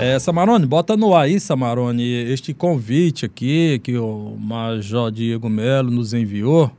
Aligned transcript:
É, 0.00 0.16
Samarone, 0.16 0.64
bota 0.64 0.96
no 0.96 1.12
ar 1.12 1.24
aí, 1.24 1.40
Samarone, 1.40 2.04
este 2.04 2.54
convite 2.54 3.26
aqui 3.26 3.80
que 3.82 3.98
o 3.98 4.36
Major 4.38 5.10
Diego 5.10 5.48
Melo 5.48 5.90
nos 5.90 6.14
enviou 6.14 6.70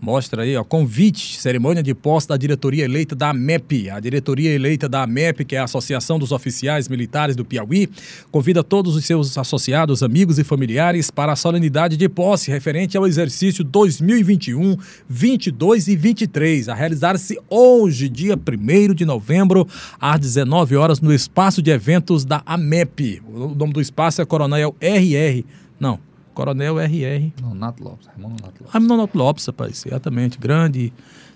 Mostra 0.00 0.42
aí, 0.42 0.56
ó, 0.56 0.62
convite, 0.62 1.40
cerimônia 1.40 1.82
de 1.82 1.92
posse 1.92 2.28
da 2.28 2.36
diretoria 2.36 2.84
eleita 2.84 3.16
da 3.16 3.30
AMEP. 3.30 3.90
A 3.90 3.98
diretoria 3.98 4.50
eleita 4.54 4.88
da 4.88 5.02
AMEP, 5.02 5.44
que 5.44 5.56
é 5.56 5.58
a 5.58 5.64
Associação 5.64 6.20
dos 6.20 6.30
Oficiais 6.30 6.88
Militares 6.88 7.34
do 7.34 7.44
Piauí, 7.44 7.88
convida 8.30 8.62
todos 8.62 8.94
os 8.94 9.04
seus 9.04 9.36
associados, 9.36 10.04
amigos 10.04 10.38
e 10.38 10.44
familiares 10.44 11.10
para 11.10 11.32
a 11.32 11.36
solenidade 11.36 11.96
de 11.96 12.08
posse 12.08 12.48
referente 12.48 12.96
ao 12.96 13.08
exercício 13.08 13.64
2021, 13.64 14.76
22 15.08 15.88
e 15.88 15.96
23, 15.96 16.68
a 16.68 16.74
realizar-se 16.74 17.36
hoje, 17.50 18.08
dia 18.08 18.36
1 18.36 18.94
de 18.94 19.04
novembro, 19.04 19.66
às 20.00 20.20
19 20.20 20.76
horas, 20.76 21.00
no 21.00 21.12
espaço 21.12 21.60
de 21.60 21.72
eventos 21.72 22.24
da 22.24 22.40
AMEP. 22.46 23.20
O 23.26 23.48
nome 23.48 23.72
do 23.72 23.80
espaço 23.80 24.22
é 24.22 24.24
Coronel 24.24 24.76
RR. 24.80 25.44
Não, 25.80 25.98
Coronel 26.38 26.78
RR. 26.78 27.32
Nonato 27.42 27.82
Lopes, 27.82 28.06
Raimundo 28.06 28.36
Nonato 28.40 28.60
Lopes. 28.60 28.72
Raimundo 28.72 28.94
Nonato 28.94 29.18
Lopes, 29.18 29.46
rapaz, 29.46 29.84
exatamente. 29.84 30.38
Grande 30.38 30.92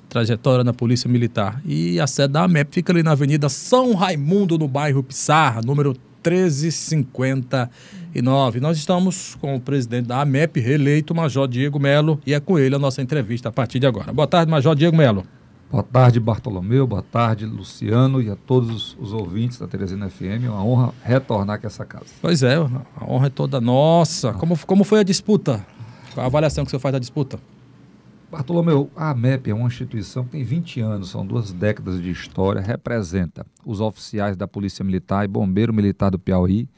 trajetória 0.09 0.63
na 0.63 0.73
Polícia 0.73 1.11
Militar. 1.11 1.61
E 1.65 1.99
a 1.99 2.07
sede 2.07 2.35
da 2.35 2.45
AMEP 2.45 2.73
fica 2.73 2.93
ali 2.93 3.03
na 3.03 3.11
Avenida 3.11 3.49
São 3.49 3.95
Raimundo, 3.95 4.57
no 4.57 4.69
bairro 4.69 5.03
Pissarra, 5.03 5.61
número 5.61 5.97
1359. 6.25 8.61
Nós 8.61 8.79
estamos 8.79 9.37
com 9.41 9.57
o 9.57 9.61
presidente 9.61 10.07
da 10.07 10.21
AMEP, 10.21 10.61
reeleito, 10.61 11.13
Major 11.13 11.49
Diego 11.49 11.81
Melo, 11.81 12.21
e 12.25 12.33
é 12.33 12.39
com 12.39 12.57
ele 12.57 12.77
a 12.77 12.79
nossa 12.79 13.03
entrevista 13.03 13.49
a 13.49 13.53
partir 13.53 13.81
de 13.81 13.89
agora. 13.89 14.13
Boa 14.13 14.29
tarde, 14.29 14.53
Major 14.53 14.77
Diego 14.77 14.97
Melo. 14.97 15.25
Boa 15.73 15.83
tarde, 15.83 16.21
Bartolomeu. 16.21 16.87
Boa 16.87 17.01
tarde, 17.01 17.47
Luciano 17.47 18.21
e 18.21 18.29
a 18.29 18.37
todos 18.37 18.95
os, 19.01 19.15
ouvintes 19.15 19.59
da 19.59 19.67
Teresina 19.67 20.11
FM. 20.11 20.45
É 20.45 20.51
uma 20.51 20.63
honra 20.63 20.93
retornar 21.03 21.57
aqui 21.57 21.65
a 21.65 21.69
essa 21.69 21.83
casa. 21.83 22.05
Pois 22.21 22.43
é, 22.43 22.57
a 22.57 23.05
honra 23.09 23.29
é 23.29 23.31
toda 23.31 23.59
nossa. 23.59 24.35
Como, 24.35 24.55
como 24.67 24.85
foi 24.85 25.01
a 25.01 25.03
disputa? 25.03 25.65
Qual 26.13 26.23
a 26.23 26.27
avaliação 26.27 26.67
que 26.67 26.71
você 26.71 26.79
faz 26.79 26.93
da 26.93 26.99
disputa? 26.99 27.41
Bartolomeu, 28.31 28.91
a 28.95 29.13
AMEP 29.13 29.51
é 29.51 29.55
uma 29.55 29.67
instituição 29.67 30.25
que 30.25 30.33
tem 30.33 30.45
20 30.45 30.81
anos, 30.83 31.09
são 31.09 31.25
duas 31.25 31.55
décadas 31.55 32.03
de 32.03 32.11
história, 32.11 32.61
representa 32.61 33.47
os 33.65 33.81
oficiais 33.81 34.37
da 34.37 34.47
Polícia 34.47 34.85
Militar 34.85 35.25
e 35.25 35.29
Bombeiro 35.29 35.73
Militar 35.73 36.11
do 36.11 36.19
Piauí, 36.19 36.69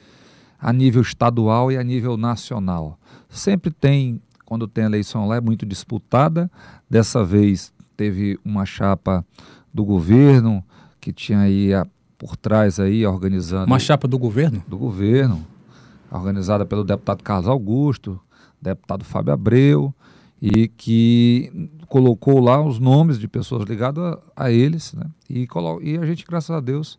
a 0.57 0.73
nível 0.73 1.03
estadual 1.03 1.73
e 1.73 1.77
a 1.77 1.83
nível 1.83 2.17
nacional. 2.17 2.97
Sempre 3.29 3.73
tem, 3.73 4.23
quando 4.45 4.69
tem 4.69 4.85
eleição 4.85 5.27
lá, 5.27 5.35
é 5.35 5.41
muito 5.41 5.67
disputada. 5.67 6.49
Dessa 6.89 7.25
vez 7.25 7.74
teve 7.97 8.39
uma 8.45 8.65
chapa 8.65 9.25
do 9.73 9.85
governo 9.85 10.65
que 11.01 11.13
tinha 11.13 11.41
aí 11.41 11.73
a, 11.75 11.87
por 12.19 12.37
trás 12.37 12.79
aí 12.79 13.07
organizando 13.07 13.67
uma 13.67 13.79
chapa 13.79 14.07
do 14.07 14.19
governo 14.19 14.63
do 14.67 14.79
governo 14.79 15.45
organizada 16.11 16.65
pelo 16.65 16.85
deputado 16.85 17.23
Carlos 17.23 17.49
Augusto 17.49 18.21
deputado 18.61 19.05
Fábio 19.05 19.33
Abreu 19.33 19.95
e 20.41 20.69
que 20.69 21.71
colocou 21.89 22.41
lá 22.41 22.63
os 22.63 22.79
nomes 22.79 23.19
de 23.19 23.29
pessoas 23.29 23.69
ligadas 23.69 24.19
a, 24.37 24.45
a 24.45 24.51
eles 24.51 24.93
né? 24.95 25.07
e, 25.29 25.47
e 25.83 25.99
a 25.99 26.07
gente 26.07 26.25
graças 26.27 26.51
a 26.51 26.61
Deus 26.61 26.99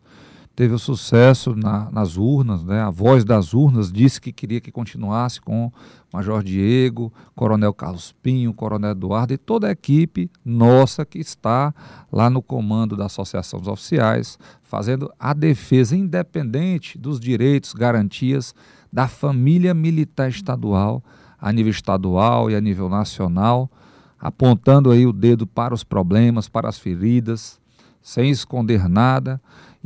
teve 0.56 0.72
o 0.72 0.78
sucesso 0.78 1.54
na, 1.54 1.90
nas 1.92 2.16
urnas, 2.16 2.64
né? 2.64 2.80
a 2.80 2.88
voz 2.88 3.26
das 3.26 3.52
urnas 3.52 3.92
disse 3.92 4.18
que 4.18 4.32
queria 4.32 4.58
que 4.58 4.72
continuasse 4.72 5.38
com 5.38 5.70
Major 6.10 6.42
Diego, 6.42 7.12
Coronel 7.34 7.74
Carlos 7.74 8.14
Pinho, 8.22 8.54
Coronel 8.54 8.92
Eduardo 8.92 9.34
e 9.34 9.36
toda 9.36 9.68
a 9.68 9.72
equipe 9.72 10.30
nossa 10.42 11.04
que 11.04 11.18
está 11.18 11.74
lá 12.10 12.30
no 12.30 12.40
comando 12.40 12.96
da 12.96 13.04
Associação 13.04 13.60
dos 13.60 13.68
Oficiais, 13.68 14.38
fazendo 14.62 15.12
a 15.20 15.34
defesa 15.34 15.94
independente 15.94 16.96
dos 16.96 17.20
direitos, 17.20 17.74
garantias 17.74 18.54
da 18.90 19.06
família 19.06 19.74
militar 19.74 20.30
estadual, 20.30 21.04
a 21.38 21.52
nível 21.52 21.70
estadual 21.70 22.50
e 22.50 22.56
a 22.56 22.60
nível 22.62 22.88
nacional, 22.88 23.70
apontando 24.18 24.90
aí 24.90 25.06
o 25.06 25.12
dedo 25.12 25.46
para 25.46 25.74
os 25.74 25.84
problemas, 25.84 26.48
para 26.48 26.66
as 26.66 26.78
feridas, 26.78 27.60
sem 28.00 28.30
esconder 28.30 28.88
nada 28.88 29.38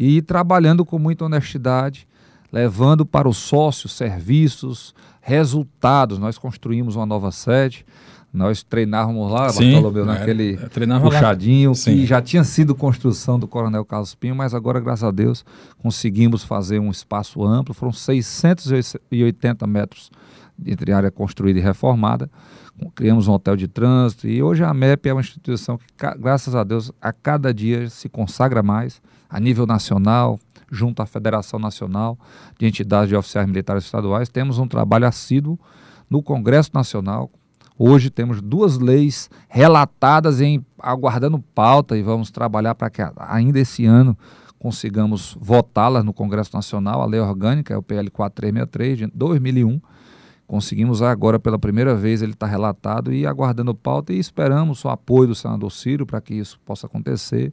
e 0.02 0.22
trabalhando 0.22 0.82
com 0.82 0.98
muita 0.98 1.26
honestidade, 1.26 2.08
levando 2.50 3.04
para 3.04 3.28
os 3.28 3.36
sócios 3.36 3.92
serviços, 3.92 4.94
resultados. 5.20 6.18
Nós 6.18 6.38
construímos 6.38 6.96
uma 6.96 7.04
nova 7.04 7.30
sede, 7.30 7.84
nós 8.32 8.62
treinávamos 8.62 9.30
lá, 9.30 9.50
Sim, 9.50 9.72
Bartolomeu, 9.72 10.06
naquele 10.06 10.54
é, 10.54 11.00
puxadinho, 11.00 11.72
que 11.74 12.06
já 12.06 12.22
tinha 12.22 12.42
sido 12.44 12.74
construção 12.74 13.38
do 13.38 13.46
Coronel 13.46 13.84
Carlos 13.84 14.14
Pinho, 14.14 14.34
mas 14.34 14.54
agora, 14.54 14.80
graças 14.80 15.04
a 15.04 15.10
Deus, 15.10 15.44
conseguimos 15.76 16.42
fazer 16.42 16.78
um 16.78 16.90
espaço 16.90 17.44
amplo, 17.44 17.74
foram 17.74 17.92
680 17.92 19.66
metros 19.66 20.10
entre 20.64 20.94
área 20.94 21.10
construída 21.10 21.58
e 21.58 21.62
reformada, 21.62 22.30
criamos 22.94 23.28
um 23.28 23.32
hotel 23.32 23.54
de 23.54 23.68
trânsito 23.68 24.26
e 24.26 24.42
hoje 24.42 24.64
a 24.64 24.72
MEP 24.72 25.10
é 25.10 25.12
uma 25.12 25.20
instituição 25.20 25.76
que, 25.76 25.84
graças 26.18 26.54
a 26.54 26.64
Deus, 26.64 26.90
a 27.02 27.12
cada 27.12 27.52
dia 27.52 27.90
se 27.90 28.08
consagra 28.08 28.62
mais 28.62 29.02
a 29.30 29.38
nível 29.38 29.66
nacional, 29.66 30.38
junto 30.70 31.02
à 31.02 31.06
Federação 31.06 31.58
Nacional 31.58 32.18
de 32.58 32.66
Entidades 32.66 33.08
de 33.08 33.16
Oficiais 33.16 33.46
Militares 33.46 33.84
Estaduais. 33.84 34.28
Temos 34.28 34.58
um 34.58 34.66
trabalho 34.66 35.06
assíduo 35.06 35.58
no 36.08 36.22
Congresso 36.22 36.70
Nacional. 36.74 37.30
Hoje 37.78 38.10
temos 38.10 38.42
duas 38.42 38.78
leis 38.78 39.30
relatadas 39.48 40.40
em 40.40 40.64
aguardando 40.78 41.38
pauta 41.54 41.96
e 41.96 42.02
vamos 42.02 42.30
trabalhar 42.30 42.74
para 42.74 42.90
que 42.90 43.02
ainda 43.16 43.58
esse 43.58 43.86
ano 43.86 44.16
consigamos 44.58 45.38
votá-las 45.40 46.04
no 46.04 46.12
Congresso 46.12 46.50
Nacional. 46.54 47.00
A 47.00 47.06
lei 47.06 47.20
orgânica 47.20 47.72
é 47.72 47.76
o 47.76 47.82
PL 47.82 48.10
4363 48.10 48.98
de 48.98 49.06
2001 49.14 49.80
Conseguimos 50.50 51.00
agora 51.00 51.38
pela 51.38 51.60
primeira 51.60 51.94
vez, 51.94 52.22
ele 52.22 52.32
está 52.32 52.44
relatado 52.44 53.12
e 53.12 53.24
aguardando 53.24 53.72
pauta 53.72 54.12
e 54.12 54.18
esperamos 54.18 54.84
o 54.84 54.88
apoio 54.88 55.28
do 55.28 55.34
senador 55.36 55.70
Ciro 55.70 56.04
para 56.04 56.20
que 56.20 56.34
isso 56.34 56.58
possa 56.66 56.88
acontecer, 56.88 57.52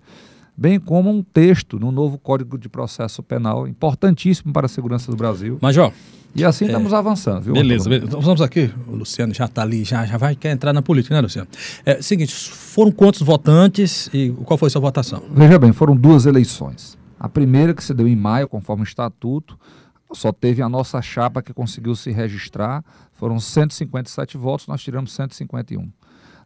bem 0.57 0.79
como 0.79 1.09
um 1.11 1.21
texto 1.21 1.79
no 1.79 1.91
novo 1.91 2.17
Código 2.17 2.57
de 2.57 2.67
Processo 2.67 3.21
Penal, 3.21 3.67
importantíssimo 3.67 4.51
para 4.51 4.65
a 4.65 4.69
segurança 4.69 5.11
do 5.11 5.15
Brasil. 5.15 5.59
Major. 5.61 5.93
E 6.35 6.43
assim 6.43 6.65
é, 6.65 6.67
estamos 6.67 6.93
avançando, 6.93 7.41
viu? 7.41 7.53
Beleza, 7.53 7.89
beleza. 7.89 8.07
Então, 8.07 8.21
vamos 8.21 8.41
aqui. 8.41 8.71
O 8.87 8.95
Luciano 8.95 9.33
já 9.33 9.45
está 9.45 9.61
ali, 9.61 9.83
já, 9.83 10.05
já 10.05 10.17
vai 10.17 10.35
quer 10.35 10.51
entrar 10.51 10.73
na 10.73 10.81
política, 10.81 11.15
né, 11.15 11.21
Luciano? 11.21 11.47
É 11.85 12.01
seguinte, 12.01 12.33
foram 12.33 12.91
quantos 12.91 13.21
votantes 13.21 14.09
e 14.13 14.31
qual 14.45 14.57
foi 14.57 14.67
a 14.67 14.69
sua 14.69 14.81
votação? 14.81 15.23
Veja 15.31 15.57
bem, 15.59 15.71
foram 15.71 15.95
duas 15.95 16.25
eleições. 16.25 16.97
A 17.19 17.29
primeira 17.29 17.73
que 17.73 17.83
se 17.83 17.93
deu 17.93 18.07
em 18.07 18.15
maio, 18.15 18.47
conforme 18.47 18.83
o 18.83 18.85
estatuto, 18.85 19.57
só 20.13 20.31
teve 20.31 20.61
a 20.61 20.69
nossa 20.69 21.01
chapa 21.01 21.41
que 21.41 21.53
conseguiu 21.53 21.95
se 21.95 22.11
registrar, 22.11 22.83
foram 23.13 23.39
157 23.39 24.37
votos, 24.37 24.67
nós 24.67 24.81
tiramos 24.81 25.11
151. 25.13 25.89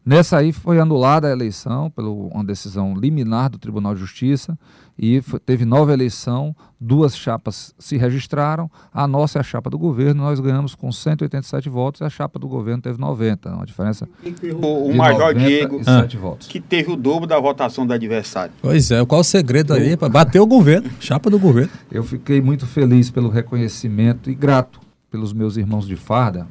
Nessa 0.04 0.38
aí 0.38 0.52
foi 0.52 0.80
anulada 0.80 1.28
a 1.28 1.32
eleição 1.32 1.90
por 1.92 2.04
uma 2.04 2.44
decisão 2.44 2.96
liminar 2.96 3.52
do 3.52 3.60
Tribunal 3.60 3.94
de 3.94 4.00
Justiça 4.00 4.58
e 4.98 5.22
foi, 5.22 5.40
teve 5.40 5.64
nova 5.64 5.94
eleição, 5.94 6.56
duas 6.80 7.16
chapas 7.16 7.74
se 7.78 7.98
registraram, 7.98 8.70
a 8.92 9.08
nossa 9.08 9.38
é 9.38 9.42
a 9.42 9.44
chapa 9.44 9.70
do 9.70 9.78
governo, 9.78 10.24
nós 10.24 10.40
ganhamos 10.40 10.74
com 10.74 10.92
187 10.92 11.70
votos 11.70 12.02
e 12.02 12.04
a 12.04 12.10
chapa 12.10 12.40
do 12.40 12.48
governo 12.48 12.82
teve 12.82 13.00
90, 13.00 13.50
uma 13.50 13.66
diferença 13.66 14.08
O, 14.60 14.90
o 14.90 14.96
Major 14.96 15.36
Diego, 15.36 15.80
ah. 15.86 16.08
votos. 16.20 16.48
que 16.48 16.60
teve 16.60 16.92
o 16.92 16.96
dobro 16.96 17.28
da 17.28 17.40
votação 17.40 17.86
do 17.86 17.94
adversário. 17.94 18.54
Pois 18.60 18.90
é, 18.90 19.06
qual 19.06 19.22
o 19.22 19.24
segredo 19.24 19.74
aí 19.74 19.96
para 19.96 20.10
bater 20.10 20.40
o 20.40 20.48
governo, 20.48 20.90
chapa 21.00 21.30
do 21.30 21.38
governo? 21.38 21.72
Eu 21.92 22.04
fiquei 22.04 22.42
muito 22.42 22.66
feliz 22.66 23.12
pelo 23.12 23.30
reconhecimento 23.30 24.32
e 24.32 24.36
grato 24.36 24.80
pelos 25.12 25.34
meus 25.34 25.58
irmãos 25.58 25.86
de 25.86 25.96
farda, 25.96 26.48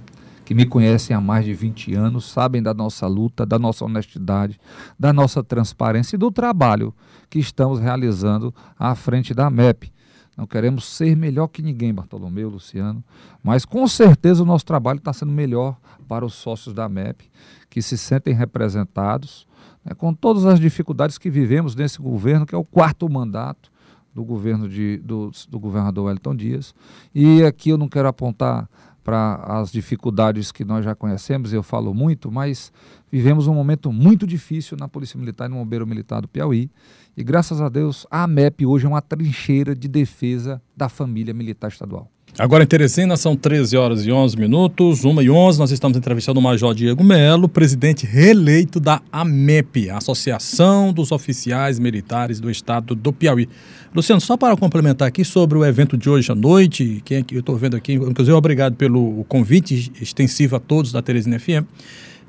que 0.51 0.55
me 0.55 0.67
conhecem 0.67 1.15
há 1.15 1.21
mais 1.21 1.45
de 1.45 1.55
20 1.55 1.95
anos, 1.95 2.25
sabem 2.25 2.61
da 2.61 2.75
nossa 2.75 3.07
luta, 3.07 3.47
da 3.47 3.57
nossa 3.57 3.85
honestidade, 3.85 4.59
da 4.99 5.13
nossa 5.13 5.45
transparência 5.45 6.17
e 6.17 6.19
do 6.19 6.29
trabalho 6.29 6.93
que 7.29 7.39
estamos 7.39 7.79
realizando 7.79 8.53
à 8.77 8.97
frente 8.97 9.33
da 9.33 9.49
MEP. 9.49 9.93
Não 10.37 10.49
queremos 10.49 10.87
ser 10.87 11.17
melhor 11.17 11.47
que 11.47 11.63
ninguém, 11.63 11.95
Bartolomeu, 11.95 12.49
Luciano, 12.49 13.01
mas 13.45 13.65
com 13.65 13.87
certeza 13.87 14.43
o 14.43 14.45
nosso 14.45 14.67
trabalho 14.67 14.99
está 14.99 15.13
sendo 15.13 15.31
melhor 15.31 15.77
para 16.09 16.27
os 16.27 16.35
sócios 16.35 16.75
da 16.75 16.89
MEP, 16.89 17.31
que 17.69 17.81
se 17.81 17.97
sentem 17.97 18.35
representados, 18.35 19.47
né, 19.85 19.95
com 19.95 20.13
todas 20.13 20.45
as 20.47 20.59
dificuldades 20.59 21.17
que 21.17 21.31
vivemos 21.31 21.77
nesse 21.77 22.03
governo, 22.03 22.45
que 22.45 22.57
é 22.57 22.59
o 22.59 22.65
quarto 22.65 23.09
mandato 23.09 23.71
do 24.13 24.25
governo 24.25 24.69
de, 24.69 24.97
do, 24.99 25.31
do 25.49 25.61
governador 25.61 26.07
Wellington 26.07 26.35
Dias. 26.35 26.75
E 27.15 27.45
aqui 27.45 27.71
eu 27.71 27.79
não 27.79 27.89
quero 27.89 28.09
apontar 28.09 28.69
para 29.03 29.35
as 29.47 29.73
dificuldades 29.73 30.53
que 30.53 30.65
nós 30.65 30.85
já 30.85 30.95
conhecemos, 30.95 31.53
eu 31.53 31.63
falo 31.63 31.95
muito, 31.95 32.31
mas 32.31 32.73
vivemos 33.11 33.47
um 33.47 33.55
momento 33.55 33.93
muito 33.93 34.27
difícil 34.27 34.77
na 34.79 34.89
Polícia 34.89 35.19
Militar 35.19 35.47
e 35.47 35.49
no 35.49 35.57
Bombeiro 35.57 35.87
Militar 35.87 36.21
do 36.21 36.29
Piauí. 36.29 36.71
E 37.17 37.25
graças 37.25 37.61
a 37.61 37.69
Deus, 37.69 38.07
a 38.11 38.23
AMEP 38.25 38.65
hoje 38.67 38.87
é 38.87 38.89
uma 38.89 39.03
trincheira 39.03 39.75
de 39.75 39.89
defesa 39.89 40.63
da 40.77 40.89
família 40.89 41.35
militar 41.35 41.69
estadual. 41.69 42.11
Agora 42.41 42.65
em 42.65 42.67
Teresina 42.67 43.19
são 43.19 43.37
13 43.37 43.77
horas 43.77 44.07
e 44.07 44.11
11 44.11 44.39
minutos, 44.39 45.05
1 45.05 45.21
e 45.21 45.29
11. 45.29 45.59
Nós 45.59 45.71
estamos 45.73 45.99
entrevistando 45.99 46.41
o 46.41 46.43
Major 46.43 46.75
Diego 46.75 47.05
Melo, 47.05 47.47
presidente 47.51 48.07
reeleito 48.07 48.81
da 48.81 49.03
AMEP, 49.13 49.91
Associação 49.91 50.91
dos 50.91 51.13
Oficiais 51.13 51.79
Militares 51.79 52.41
do 52.41 52.51
Estado 52.51 52.95
do 52.95 53.13
Piauí. 53.13 53.47
Luciano, 53.95 54.23
só 54.23 54.39
para 54.39 54.57
complementar 54.57 55.07
aqui 55.07 55.23
sobre 55.23 55.59
o 55.59 55.65
evento 55.67 55.99
de 55.99 56.09
hoje 56.09 56.33
à 56.33 56.35
noite, 56.35 57.05
é 57.11 57.23
que 57.23 57.35
eu 57.35 57.41
estou 57.41 57.59
vendo 57.59 57.77
aqui, 57.77 57.93
inclusive 57.93 58.35
obrigado 58.35 58.75
pelo 58.75 59.23
convite 59.29 59.93
extensivo 60.01 60.57
a 60.57 60.59
todos 60.59 60.93
da 60.93 61.03
Teresina 61.03 61.39
FM. 61.39 61.69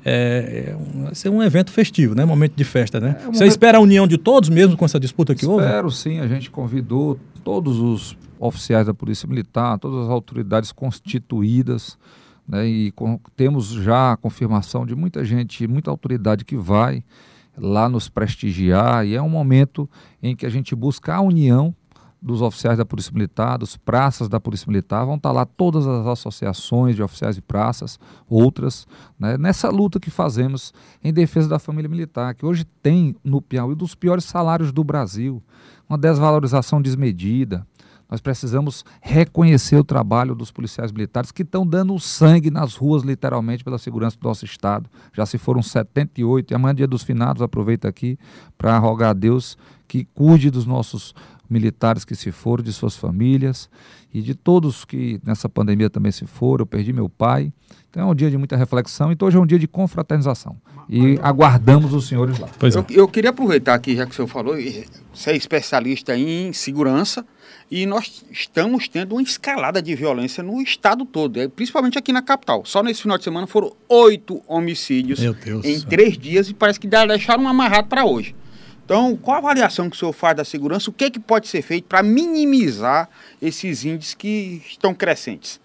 É, 0.04 0.74
é 0.74 0.76
vai 1.04 1.14
ser 1.14 1.30
um 1.30 1.42
evento 1.42 1.70
festivo, 1.70 2.14
né? 2.14 2.26
Momento 2.26 2.52
de 2.54 2.64
festa, 2.64 3.00
né? 3.00 3.16
É 3.18 3.26
Você 3.28 3.46
espera 3.46 3.78
a 3.78 3.80
união 3.80 4.06
de 4.06 4.18
todos 4.18 4.50
mesmo 4.50 4.76
com 4.76 4.84
essa 4.84 5.00
disputa 5.00 5.34
que 5.34 5.40
Espero, 5.40 5.54
houve? 5.54 5.64
Espero 5.64 5.90
sim, 5.90 6.18
a 6.18 6.28
gente 6.28 6.50
convidou 6.50 7.18
todos 7.42 7.78
os 7.78 8.14
oficiais 8.42 8.86
da 8.86 8.94
Polícia 8.94 9.28
Militar, 9.28 9.78
todas 9.78 10.04
as 10.04 10.10
autoridades 10.10 10.72
constituídas, 10.72 11.96
né, 12.46 12.66
e 12.66 12.90
com, 12.90 13.20
temos 13.36 13.68
já 13.68 14.12
a 14.12 14.16
confirmação 14.16 14.84
de 14.84 14.96
muita 14.96 15.24
gente, 15.24 15.68
muita 15.68 15.90
autoridade 15.92 16.44
que 16.44 16.56
vai 16.56 17.04
lá 17.56 17.88
nos 17.88 18.08
prestigiar, 18.08 19.06
e 19.06 19.14
é 19.14 19.22
um 19.22 19.28
momento 19.28 19.88
em 20.20 20.34
que 20.34 20.44
a 20.44 20.50
gente 20.50 20.74
busca 20.74 21.14
a 21.14 21.20
união 21.20 21.72
dos 22.20 22.40
oficiais 22.40 22.78
da 22.78 22.84
Polícia 22.84 23.12
Militar, 23.12 23.58
dos 23.58 23.76
praças 23.76 24.28
da 24.28 24.40
Polícia 24.40 24.68
Militar, 24.68 25.04
vão 25.04 25.16
estar 25.16 25.32
lá 25.32 25.44
todas 25.44 25.86
as 25.86 26.06
associações 26.06 26.96
de 26.96 27.02
oficiais 27.02 27.36
de 27.36 27.42
praças, 27.42 27.98
outras, 28.28 28.88
né, 29.18 29.36
nessa 29.38 29.68
luta 29.70 30.00
que 30.00 30.10
fazemos 30.10 30.72
em 31.02 31.12
defesa 31.12 31.48
da 31.48 31.58
família 31.60 31.88
militar, 31.88 32.34
que 32.34 32.46
hoje 32.46 32.64
tem 32.82 33.14
no 33.22 33.40
Piauí 33.40 33.74
um 33.74 33.76
dos 33.76 33.94
piores 33.94 34.24
salários 34.24 34.72
do 34.72 34.82
Brasil, 34.82 35.42
uma 35.88 35.98
desvalorização 35.98 36.80
desmedida, 36.80 37.66
nós 38.12 38.20
precisamos 38.20 38.84
reconhecer 39.00 39.74
o 39.76 39.82
trabalho 39.82 40.34
dos 40.34 40.50
policiais 40.50 40.92
militares 40.92 41.32
que 41.32 41.40
estão 41.40 41.66
dando 41.66 41.98
sangue 41.98 42.50
nas 42.50 42.76
ruas, 42.76 43.02
literalmente, 43.02 43.64
pela 43.64 43.78
segurança 43.78 44.18
do 44.20 44.28
nosso 44.28 44.44
Estado. 44.44 44.84
Já 45.14 45.24
se 45.24 45.38
foram 45.38 45.62
78, 45.62 46.50
e 46.50 46.54
amanhã, 46.54 46.74
dia 46.74 46.86
dos 46.86 47.02
finados, 47.02 47.40
aproveito 47.40 47.86
aqui 47.86 48.18
para 48.58 48.76
rogar 48.76 49.08
a 49.08 49.12
Deus 49.14 49.56
que 49.88 50.04
cuide 50.04 50.50
dos 50.50 50.66
nossos 50.66 51.14
militares 51.48 52.04
que 52.04 52.14
se 52.14 52.30
foram, 52.30 52.62
de 52.62 52.70
suas 52.74 52.94
famílias 52.94 53.70
e 54.12 54.20
de 54.20 54.34
todos 54.34 54.84
que 54.84 55.18
nessa 55.24 55.48
pandemia 55.48 55.88
também 55.88 56.12
se 56.12 56.26
foram. 56.26 56.64
Eu 56.64 56.66
perdi 56.66 56.92
meu 56.92 57.08
pai. 57.08 57.50
Então 57.88 58.02
é 58.02 58.12
um 58.12 58.14
dia 58.14 58.30
de 58.30 58.36
muita 58.36 58.58
reflexão. 58.58 59.10
Então 59.10 59.26
hoje 59.26 59.38
é 59.38 59.40
um 59.40 59.46
dia 59.46 59.58
de 59.58 59.66
confraternização. 59.66 60.58
E 60.86 61.18
aguardamos 61.22 61.94
os 61.94 62.08
senhores 62.08 62.38
lá. 62.38 62.48
É. 62.60 62.76
Eu, 62.76 62.84
eu, 62.90 63.08
queria 63.08 63.30
aproveitar 63.30 63.72
aqui, 63.72 63.96
já 63.96 64.04
que 64.04 64.12
o 64.12 64.14
senhor 64.14 64.28
falou, 64.28 64.54
você 65.14 65.30
é 65.30 65.36
especialista 65.36 66.14
em 66.14 66.52
segurança 66.52 67.24
e 67.72 67.86
nós 67.86 68.22
estamos 68.30 68.86
tendo 68.86 69.14
uma 69.14 69.22
escalada 69.22 69.80
de 69.80 69.94
violência 69.94 70.42
no 70.42 70.60
estado 70.60 71.06
todo, 71.06 71.40
é, 71.40 71.48
principalmente 71.48 71.96
aqui 71.96 72.12
na 72.12 72.20
capital. 72.20 72.66
Só 72.66 72.82
nesse 72.82 73.00
final 73.00 73.16
de 73.16 73.24
semana 73.24 73.46
foram 73.46 73.72
oito 73.88 74.42
homicídios 74.46 75.20
em 75.64 75.80
três 75.80 76.18
dias 76.18 76.50
e 76.50 76.54
parece 76.54 76.78
que 76.78 76.86
deixaram 76.86 77.44
um 77.44 77.48
amarrado 77.48 77.88
para 77.88 78.04
hoje. 78.04 78.36
Então, 78.84 79.16
qual 79.16 79.36
a 79.36 79.38
avaliação 79.38 79.88
que 79.88 79.96
o 79.96 79.98
senhor 79.98 80.12
faz 80.12 80.36
da 80.36 80.44
segurança? 80.44 80.90
O 80.90 80.92
que, 80.92 81.04
é 81.04 81.10
que 81.10 81.18
pode 81.18 81.48
ser 81.48 81.62
feito 81.62 81.86
para 81.86 82.02
minimizar 82.02 83.08
esses 83.40 83.86
índices 83.86 84.12
que 84.12 84.60
estão 84.68 84.92
crescentes? 84.92 85.58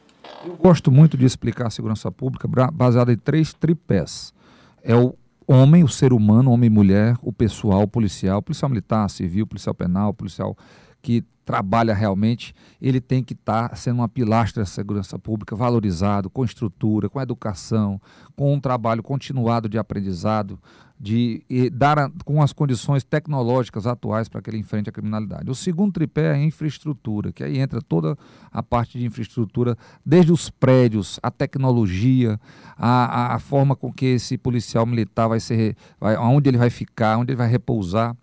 Eu 0.45 0.55
gosto 0.55 0.89
muito 0.89 1.17
de 1.17 1.25
explicar 1.25 1.67
a 1.67 1.69
segurança 1.69 2.09
pública 2.09 2.47
baseada 2.71 3.11
em 3.11 3.17
três 3.17 3.53
tripés. 3.53 4.33
É 4.81 4.95
o 4.95 5.13
homem, 5.45 5.83
o 5.83 5.89
ser 5.89 6.13
humano, 6.13 6.51
homem 6.51 6.67
e 6.67 6.73
mulher, 6.73 7.17
o 7.21 7.33
pessoal 7.33 7.85
policial, 7.85 8.41
policial 8.41 8.69
militar, 8.69 9.09
civil, 9.09 9.45
policial 9.45 9.75
penal, 9.75 10.13
policial 10.13 10.55
que 11.07 11.23
trabalha 11.45 11.93
realmente, 11.93 12.53
ele 12.81 12.99
tem 12.99 13.23
que 13.23 13.31
estar 13.31 13.69
tá 13.69 13.75
sendo 13.77 13.99
uma 13.99 14.09
pilastra 14.09 14.63
da 14.63 14.65
segurança 14.65 15.17
pública, 15.17 15.55
valorizado, 15.55 16.29
com 16.29 16.43
estrutura, 16.43 17.07
com 17.07 17.21
educação, 17.21 18.01
com 18.35 18.53
um 18.53 18.59
trabalho 18.59 19.01
continuado 19.01 19.69
de 19.69 19.77
aprendizado, 19.77 20.59
de 20.99 21.41
dar 21.71 21.97
a, 21.97 22.11
com 22.25 22.41
as 22.41 22.51
condições 22.51 23.05
tecnológicas 23.05 23.87
atuais 23.87 24.27
para 24.27 24.41
que 24.41 24.49
ele 24.49 24.57
enfrente 24.57 24.89
a 24.89 24.91
criminalidade. 24.91 25.49
O 25.49 25.55
segundo 25.55 25.93
tripé 25.93 26.25
é 26.25 26.33
a 26.33 26.43
infraestrutura, 26.43 27.31
que 27.31 27.41
aí 27.41 27.57
entra 27.57 27.81
toda 27.81 28.17
a 28.51 28.61
parte 28.61 28.99
de 28.99 29.05
infraestrutura, 29.05 29.77
desde 30.05 30.33
os 30.33 30.49
prédios, 30.49 31.21
a 31.23 31.31
tecnologia, 31.31 32.37
a, 32.75 33.05
a, 33.05 33.35
a 33.35 33.39
forma 33.39 33.77
com 33.77 33.93
que 33.93 34.07
esse 34.07 34.37
policial 34.37 34.85
militar 34.85 35.29
vai 35.29 35.39
ser, 35.39 35.77
vai, 35.97 36.17
onde 36.17 36.49
ele 36.49 36.57
vai 36.57 36.69
ficar, 36.69 37.17
onde 37.17 37.31
ele 37.31 37.37
vai 37.37 37.47
repousar, 37.47 38.13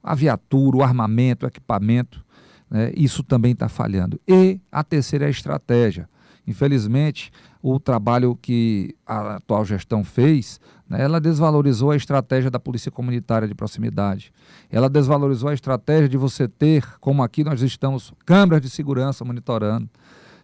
a 0.00 0.14
viatura, 0.14 0.76
o 0.76 0.82
armamento, 0.84 1.44
o 1.44 1.48
equipamento. 1.48 2.27
Né, 2.70 2.92
isso 2.96 3.22
também 3.22 3.52
está 3.52 3.68
falhando. 3.68 4.20
E 4.26 4.60
a 4.70 4.84
terceira 4.84 5.24
é 5.24 5.28
a 5.28 5.30
estratégia. 5.30 6.08
Infelizmente, 6.46 7.30
o 7.62 7.78
trabalho 7.78 8.38
que 8.40 8.94
a 9.06 9.36
atual 9.36 9.64
gestão 9.64 10.02
fez, 10.02 10.58
né, 10.88 11.02
ela 11.02 11.20
desvalorizou 11.20 11.90
a 11.90 11.96
estratégia 11.96 12.50
da 12.50 12.58
polícia 12.58 12.90
comunitária 12.90 13.46
de 13.46 13.54
proximidade. 13.54 14.32
Ela 14.70 14.88
desvalorizou 14.88 15.50
a 15.50 15.54
estratégia 15.54 16.08
de 16.08 16.16
você 16.16 16.48
ter, 16.48 16.98
como 17.00 17.22
aqui 17.22 17.44
nós 17.44 17.60
estamos, 17.60 18.14
câmeras 18.24 18.62
de 18.62 18.70
segurança 18.70 19.24
monitorando. 19.24 19.88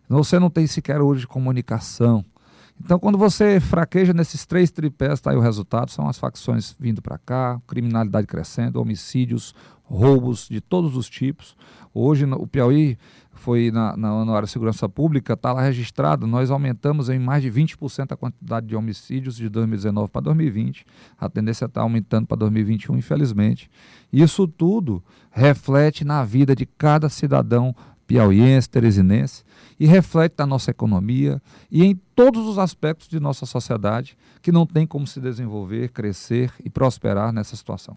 Você 0.09 0.39
não 0.39 0.51
tem 0.51 0.67
sequer 0.67 1.01
hoje 1.01 1.27
comunicação. 1.27 2.25
Então, 2.83 2.99
quando 2.99 3.17
você 3.17 3.61
fraqueja 3.61 4.13
nesses 4.13 4.45
três 4.45 4.71
tripés, 4.71 5.15
está 5.15 5.31
aí 5.31 5.37
o 5.37 5.41
resultado: 5.41 5.91
são 5.91 6.09
as 6.09 6.19
facções 6.19 6.75
vindo 6.79 7.01
para 7.01 7.19
cá, 7.19 7.61
criminalidade 7.67 8.27
crescendo, 8.27 8.81
homicídios, 8.81 9.55
roubos 9.85 10.49
de 10.49 10.61
todos 10.61 10.97
os 10.97 11.09
tipos. 11.09 11.57
Hoje, 11.93 12.25
o 12.25 12.47
Piauí 12.47 12.99
foi 13.33 13.71
na, 13.71 13.97
na, 13.97 14.33
área 14.33 14.47
de 14.47 14.51
segurança 14.51 14.89
pública, 14.89 15.35
está 15.35 15.53
lá 15.53 15.63
registrado, 15.63 16.27
nós 16.27 16.51
aumentamos 16.51 17.09
em 17.09 17.19
mais 17.19 17.43
de 17.43 17.51
20% 17.51 18.13
a 18.13 18.17
quantidade 18.17 18.67
de 18.67 18.75
homicídios 18.75 19.37
de 19.37 19.49
2019 19.49 20.11
para 20.11 20.23
2020. 20.23 20.87
A 21.19 21.29
tendência 21.29 21.67
está 21.67 21.83
aumentando 21.83 22.27
para 22.27 22.39
2021, 22.39 22.97
infelizmente. 22.97 23.71
Isso 24.13 24.49
tudo 24.49 25.03
reflete 25.31 26.05
na 26.05 26.25
vida 26.25 26.55
de 26.55 26.65
cada 26.65 27.09
cidadão 27.09 27.75
piauiense, 28.07 28.69
teresinense, 28.69 29.45
e 29.79 29.87
reflete 29.87 30.35
na 30.39 30.47
nossa 30.47 30.71
economia 30.71 31.41
e 31.71 31.85
em 31.85 31.99
todos 32.15 32.47
os 32.47 32.59
aspectos 32.59 33.09
de 33.09 33.19
nossa 33.19 33.45
sociedade 33.47 34.17
que 34.41 34.53
não 34.53 34.67
tem 34.67 34.87
como 34.87 35.07
se 35.07 35.21
desenvolver, 35.21 35.91
crescer 35.91 36.53
e 36.65 36.71
prosperar 36.71 37.33
nessa 37.33 37.57
situação. 37.57 37.97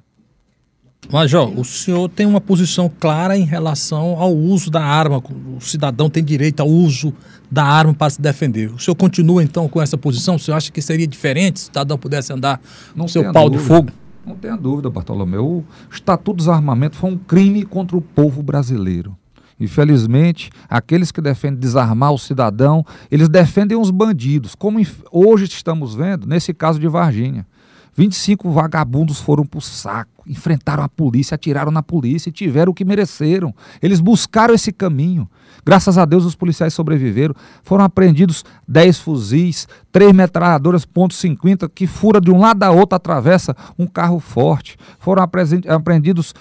Major, 1.12 1.58
o 1.58 1.64
senhor 1.64 2.10
tem 2.10 2.26
uma 2.26 2.42
posição 2.42 2.92
clara 3.00 3.38
em 3.38 3.46
relação 3.46 4.20
ao 4.20 4.36
uso 4.36 4.70
da 4.70 4.84
arma. 4.84 5.24
O 5.56 5.62
cidadão 5.62 6.10
tem 6.10 6.24
direito 6.24 6.60
ao 6.60 6.68
uso 6.68 7.14
da 7.50 7.64
arma 7.64 7.94
para 7.94 8.10
se 8.10 8.22
defender. 8.22 8.74
O 8.74 8.80
senhor 8.80 8.96
continua 8.96 9.42
então 9.42 9.70
com 9.70 9.82
essa 9.82 9.98
posição? 9.98 10.36
O 10.36 10.40
senhor 10.40 10.58
acha 10.58 10.72
que 10.72 10.82
seria 10.82 11.08
diferente 11.08 11.60
se 11.60 11.66
o 11.66 11.68
cidadão 11.68 11.98
pudesse 11.98 12.34
andar 12.34 12.60
com 12.96 13.08
seu 13.08 13.32
pau 13.32 13.50
dúvida. 13.50 13.62
de 13.62 13.68
fogo? 13.68 13.90
Não 14.26 14.36
tenha 14.36 14.58
dúvida, 14.58 14.90
Bartolomeu. 14.90 15.46
O 15.46 15.66
Estatuto 15.90 16.34
do 16.34 16.38
Desarmamento 16.40 16.98
foi 16.98 17.12
um 17.12 17.18
crime 17.18 17.64
contra 17.64 17.96
o 17.96 18.02
povo 18.02 18.44
brasileiro. 18.44 19.16
Infelizmente, 19.60 20.52
aqueles 20.70 21.12
que 21.12 21.22
defendem 21.22 21.60
desarmar 21.60 22.12
o 22.12 22.18
cidadão, 22.18 22.86
eles 23.10 23.30
defendem 23.30 23.78
os 23.78 23.90
bandidos, 23.90 24.54
como 24.54 24.80
hoje 25.12 25.46
estamos 25.46 25.96
vendo 25.96 26.28
nesse 26.28 26.54
caso 26.54 26.80
de 26.80 26.88
Varginha. 26.88 27.48
25 27.96 28.52
vagabundos 28.52 29.20
foram 29.20 29.44
para 29.44 29.58
o 29.58 29.62
saco, 29.62 30.17
enfrentaram 30.28 30.84
a 30.84 30.90
polícia, 30.90 31.36
atiraram 31.36 31.72
na 31.72 31.82
polícia 31.82 32.30
e 32.30 32.32
tiveram 32.32 32.72
o 32.72 32.76
que 32.76 32.86
mereceram. 32.86 33.54
Eles 33.82 34.00
buscaram 34.00 34.54
esse 34.54 34.72
caminho. 34.72 35.30
Graças 35.66 35.98
a 35.98 36.06
Deus 36.06 36.26
os 36.26 36.36
policiais 36.36 36.74
sobreviveram. 36.74 37.34
Foram 37.64 37.84
apreendidos 37.84 38.44
10 38.68 39.00
fuzis, 39.00 39.68
3 39.92 40.14
metralhadoras 40.14 40.86
ponto 40.86 41.14
.50 41.14 41.70
que 41.74 41.88
fura 41.88 42.22
de 42.22 42.32
um 42.32 42.40
lado 42.40 42.60
da 42.60 42.72
outra, 42.72 42.98
atravessa 42.98 43.56
um 43.78 43.88
carro 43.88 44.20
forte. 44.20 44.78
Foram 45.00 45.24
apreendidos 45.68 46.34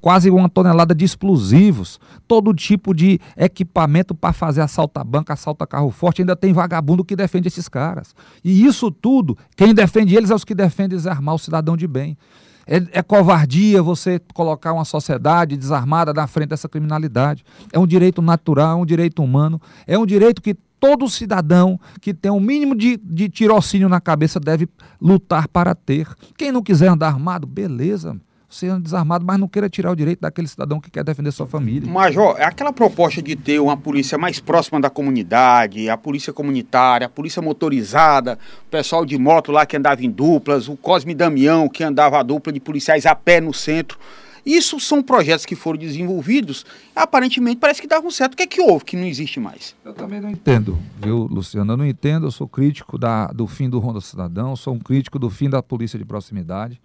quase 0.00 0.30
uma 0.30 0.48
tonelada 0.48 0.94
de 0.94 1.04
explosivos, 1.04 1.98
todo 2.28 2.54
tipo 2.54 2.94
de 2.94 3.20
equipamento 3.36 4.14
para 4.14 4.32
fazer 4.32 4.60
assalto 4.60 4.98
a 5.00 5.04
banca, 5.04 5.32
assalto 5.32 5.64
a 5.64 5.66
carro 5.66 5.90
forte. 5.90 6.22
Ainda 6.22 6.36
tem 6.36 6.52
vagabundo 6.52 7.04
que 7.04 7.16
defende 7.16 7.48
esses 7.48 7.68
caras. 7.68 8.14
E 8.42 8.64
isso 8.64 8.90
tudo, 8.90 9.36
quem 9.56 9.74
defende 9.74 10.14
eles 10.16 10.30
é 10.30 10.34
os 10.34 10.44
que 10.44 10.54
defendem 10.54 10.96
desarmar 10.96 11.34
o 11.34 11.38
cidadão 11.38 11.76
de 11.76 11.86
bem. 11.86 12.16
É, 12.66 12.76
é, 12.92 13.02
covardia 13.02 13.82
você 13.82 14.20
colocar 14.32 14.72
uma 14.72 14.84
sociedade 14.84 15.56
desarmada 15.56 16.12
na 16.12 16.26
frente 16.26 16.50
dessa 16.50 16.68
criminalidade. 16.68 17.44
É 17.72 17.78
um 17.78 17.86
direito 17.86 18.22
natural, 18.22 18.78
é 18.78 18.82
um 18.82 18.86
direito 18.86 19.22
humano, 19.22 19.60
é 19.86 19.98
um 19.98 20.06
direito 20.06 20.40
que 20.40 20.54
todo 20.80 21.08
cidadão 21.08 21.78
que 22.00 22.12
tem 22.12 22.30
um 22.30 22.40
mínimo 22.40 22.74
de, 22.74 22.96
de 22.96 23.28
tirocínio 23.28 23.88
na 23.88 24.00
cabeça 24.00 24.38
deve 24.38 24.68
lutar 25.00 25.48
para 25.48 25.74
ter. 25.74 26.08
Quem 26.36 26.52
não 26.52 26.62
quiser 26.62 26.88
andar 26.88 27.08
armado, 27.08 27.46
beleza 27.46 28.18
sendo 28.54 28.80
desarmado, 28.80 29.24
mas 29.24 29.38
não 29.38 29.48
queira 29.48 29.68
tirar 29.68 29.90
o 29.90 29.96
direito 29.96 30.20
daquele 30.20 30.46
cidadão 30.46 30.80
que 30.80 30.90
quer 30.90 31.02
defender 31.02 31.32
sua 31.32 31.46
família. 31.46 31.90
Major, 31.90 32.36
é 32.38 32.44
aquela 32.44 32.72
proposta 32.72 33.20
de 33.20 33.34
ter 33.34 33.58
uma 33.58 33.76
polícia 33.76 34.16
mais 34.16 34.38
próxima 34.38 34.80
da 34.80 34.88
comunidade, 34.88 35.90
a 35.90 35.96
polícia 35.96 36.32
comunitária, 36.32 37.06
a 37.06 37.10
polícia 37.10 37.42
motorizada, 37.42 38.38
o 38.66 38.70
pessoal 38.70 39.04
de 39.04 39.18
moto 39.18 39.50
lá 39.50 39.66
que 39.66 39.76
andava 39.76 40.04
em 40.04 40.10
duplas, 40.10 40.68
o 40.68 40.76
Cosme 40.76 41.14
Damião 41.14 41.68
que 41.68 41.82
andava 41.82 42.18
a 42.18 42.22
dupla 42.22 42.52
de 42.52 42.60
policiais 42.60 43.06
a 43.06 43.14
pé 43.14 43.40
no 43.40 43.52
centro. 43.52 43.98
Isso 44.46 44.78
são 44.78 45.02
projetos 45.02 45.46
que 45.46 45.56
foram 45.56 45.78
desenvolvidos, 45.78 46.66
aparentemente 46.94 47.56
parece 47.56 47.80
que 47.80 47.88
davam 47.88 48.10
certo. 48.10 48.34
O 48.34 48.36
que 48.36 48.42
é 48.42 48.46
que 48.46 48.60
houve 48.60 48.84
que 48.84 48.96
não 48.96 49.04
existe 49.04 49.40
mais? 49.40 49.74
Eu 49.82 49.94
também 49.94 50.20
não 50.20 50.30
entendo, 50.30 50.78
viu, 51.02 51.26
Luciano? 51.30 51.72
Eu 51.72 51.76
não 51.78 51.86
entendo, 51.86 52.26
eu 52.26 52.30
sou 52.30 52.46
crítico 52.46 52.98
da, 52.98 53.28
do 53.28 53.46
fim 53.46 53.70
do 53.70 53.78
Ronda 53.78 54.02
Cidadão, 54.02 54.54
sou 54.54 54.74
um 54.74 54.78
crítico 54.78 55.18
do 55.18 55.30
fim 55.30 55.48
da 55.48 55.62
polícia 55.62 55.98
de 55.98 56.04
proximidade. 56.04 56.78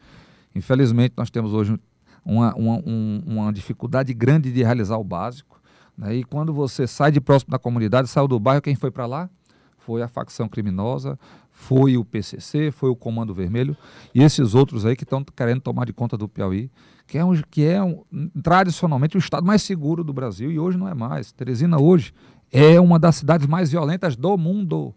Infelizmente, 0.56 1.14
nós 1.16 1.30
temos 1.30 1.54
hoje 1.54 1.80
uma, 2.26 2.54
uma, 2.56 2.78
um, 2.86 3.22
uma 3.26 3.54
dificuldade 3.54 4.14
grande 4.14 4.52
de 4.52 4.64
realizar 4.64 4.98
o 4.98 5.04
básico. 5.04 5.60
Né? 5.98 6.16
E 6.16 6.24
quando 6.24 6.54
você 6.54 6.88
sai 6.88 7.12
de 7.12 7.22
próximo 7.22 7.52
da 7.52 7.60
comunidade, 7.60 8.08
saiu 8.08 8.28
do 8.28 8.40
bairro, 8.40 8.62
quem 8.62 8.76
foi 8.76 8.92
para 8.92 9.06
lá? 9.06 9.30
Foi 9.78 10.02
a 10.02 10.08
facção 10.08 10.48
criminosa, 10.48 11.18
foi 11.52 11.98
o 11.98 12.06
PCC, 12.06 12.72
foi 12.72 12.90
o 12.90 12.96
Comando 12.96 13.34
Vermelho 13.34 13.76
e 14.14 14.22
esses 14.22 14.54
outros 14.54 14.86
aí 14.86 14.96
que 14.96 15.04
estão 15.04 15.24
querendo 15.24 15.62
tomar 15.62 15.86
de 15.86 15.94
conta 15.94 16.18
do 16.18 16.28
Piauí, 16.28 16.70
que 17.08 17.18
é, 17.18 17.26
um, 17.26 17.34
que 17.50 17.66
é 17.66 17.82
um, 17.82 18.04
tradicionalmente 18.42 19.18
o 19.18 19.20
estado 19.20 19.46
mais 19.46 19.62
seguro 19.64 20.04
do 20.04 20.14
Brasil 20.14 20.52
e 20.52 20.60
hoje 20.60 20.78
não 20.78 20.88
é 20.88 20.94
mais. 20.94 21.32
Teresina 21.32 21.80
hoje 21.80 22.14
é 22.52 22.80
uma 22.80 23.00
das 23.00 23.16
cidades 23.16 23.48
mais 23.48 23.72
violentas 23.72 24.16
do 24.16 24.38
mundo. 24.38 24.94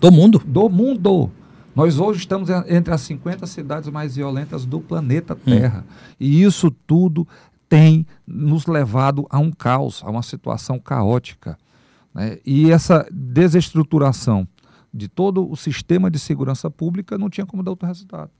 Do 0.00 0.12
mundo? 0.12 0.38
Do 0.38 0.68
mundo. 0.68 1.30
Nós 1.74 1.98
hoje 1.98 2.20
estamos 2.20 2.48
entre 2.68 2.94
as 2.94 3.00
50 3.00 3.46
cidades 3.46 3.90
mais 3.90 4.14
violentas 4.14 4.64
do 4.64 4.80
planeta 4.80 5.34
Terra. 5.34 5.84
Hum. 5.86 6.14
E 6.20 6.42
isso 6.42 6.70
tudo 6.70 7.26
tem 7.68 8.06
nos 8.26 8.66
levado 8.66 9.26
a 9.28 9.38
um 9.38 9.50
caos, 9.50 10.00
a 10.04 10.10
uma 10.10 10.22
situação 10.22 10.78
caótica. 10.78 11.58
Né? 12.14 12.38
E 12.46 12.70
essa 12.70 13.06
desestruturação 13.10 14.46
de 14.92 15.08
todo 15.08 15.50
o 15.50 15.56
sistema 15.56 16.08
de 16.08 16.20
segurança 16.20 16.70
pública 16.70 17.18
não 17.18 17.28
tinha 17.28 17.44
como 17.44 17.62
dar 17.62 17.72
outro 17.72 17.88
resultado. 17.88 18.30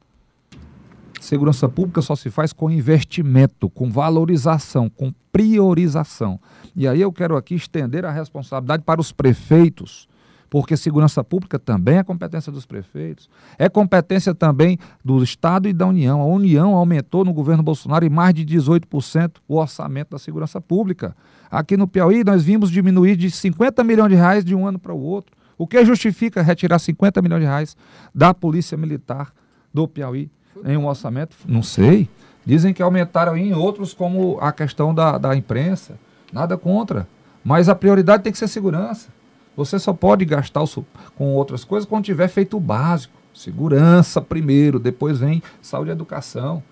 Segurança 1.20 1.68
pública 1.68 2.02
só 2.02 2.14
se 2.14 2.30
faz 2.30 2.52
com 2.52 2.70
investimento, 2.70 3.68
com 3.68 3.90
valorização, 3.90 4.88
com 4.88 5.12
priorização. 5.32 6.38
E 6.76 6.86
aí 6.86 7.00
eu 7.00 7.10
quero 7.10 7.36
aqui 7.36 7.56
estender 7.56 8.04
a 8.04 8.12
responsabilidade 8.12 8.84
para 8.84 9.00
os 9.00 9.10
prefeitos 9.10 10.06
porque 10.54 10.76
segurança 10.76 11.24
pública 11.24 11.58
também 11.58 11.96
é 11.98 12.04
competência 12.04 12.52
dos 12.52 12.64
prefeitos, 12.64 13.28
é 13.58 13.68
competência 13.68 14.32
também 14.32 14.78
do 15.04 15.20
Estado 15.20 15.68
e 15.68 15.72
da 15.72 15.84
União. 15.84 16.20
A 16.20 16.26
União 16.26 16.76
aumentou 16.76 17.24
no 17.24 17.32
governo 17.32 17.60
Bolsonaro 17.60 18.06
em 18.06 18.08
mais 18.08 18.32
de 18.34 18.44
18% 18.46 19.38
o 19.48 19.56
orçamento 19.56 20.10
da 20.10 20.18
segurança 20.20 20.60
pública. 20.60 21.16
Aqui 21.50 21.76
no 21.76 21.88
Piauí, 21.88 22.22
nós 22.22 22.44
vimos 22.44 22.70
diminuir 22.70 23.16
de 23.16 23.32
50 23.32 23.82
milhões 23.82 24.10
de 24.10 24.14
reais 24.14 24.44
de 24.44 24.54
um 24.54 24.64
ano 24.64 24.78
para 24.78 24.94
o 24.94 25.02
outro. 25.02 25.34
O 25.58 25.66
que 25.66 25.84
justifica 25.84 26.40
retirar 26.40 26.78
50 26.78 27.20
milhões 27.20 27.40
de 27.40 27.46
reais 27.46 27.76
da 28.14 28.32
Polícia 28.32 28.78
Militar 28.78 29.32
do 29.74 29.88
Piauí 29.88 30.30
em 30.64 30.76
um 30.76 30.86
orçamento? 30.86 31.36
Não 31.48 31.64
sei. 31.64 32.08
Dizem 32.46 32.72
que 32.72 32.80
aumentaram 32.80 33.36
em 33.36 33.52
outros, 33.54 33.92
como 33.92 34.38
a 34.40 34.52
questão 34.52 34.94
da, 34.94 35.18
da 35.18 35.34
imprensa. 35.34 35.98
Nada 36.32 36.56
contra. 36.56 37.08
Mas 37.42 37.68
a 37.68 37.74
prioridade 37.74 38.22
tem 38.22 38.30
que 38.30 38.38
ser 38.38 38.46
segurança. 38.46 39.08
Você 39.56 39.78
só 39.78 39.92
pode 39.92 40.24
gastar 40.24 40.64
com 41.16 41.34
outras 41.34 41.64
coisas 41.64 41.88
quando 41.88 42.04
tiver 42.04 42.28
feito 42.28 42.56
o 42.56 42.60
básico. 42.60 43.14
Segurança 43.32 44.20
primeiro, 44.20 44.78
depois 44.78 45.18
vem 45.18 45.42
saúde 45.60 45.90
e 45.90 45.92
educação. 45.92 46.62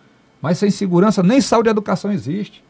Mas 0.41 0.59
sem 0.59 0.71
segurança, 0.71 1.23
nem 1.23 1.41
saúde 1.41 1.69
e 1.69 1.71
educação 1.71 2.11
existe. 2.11 2.63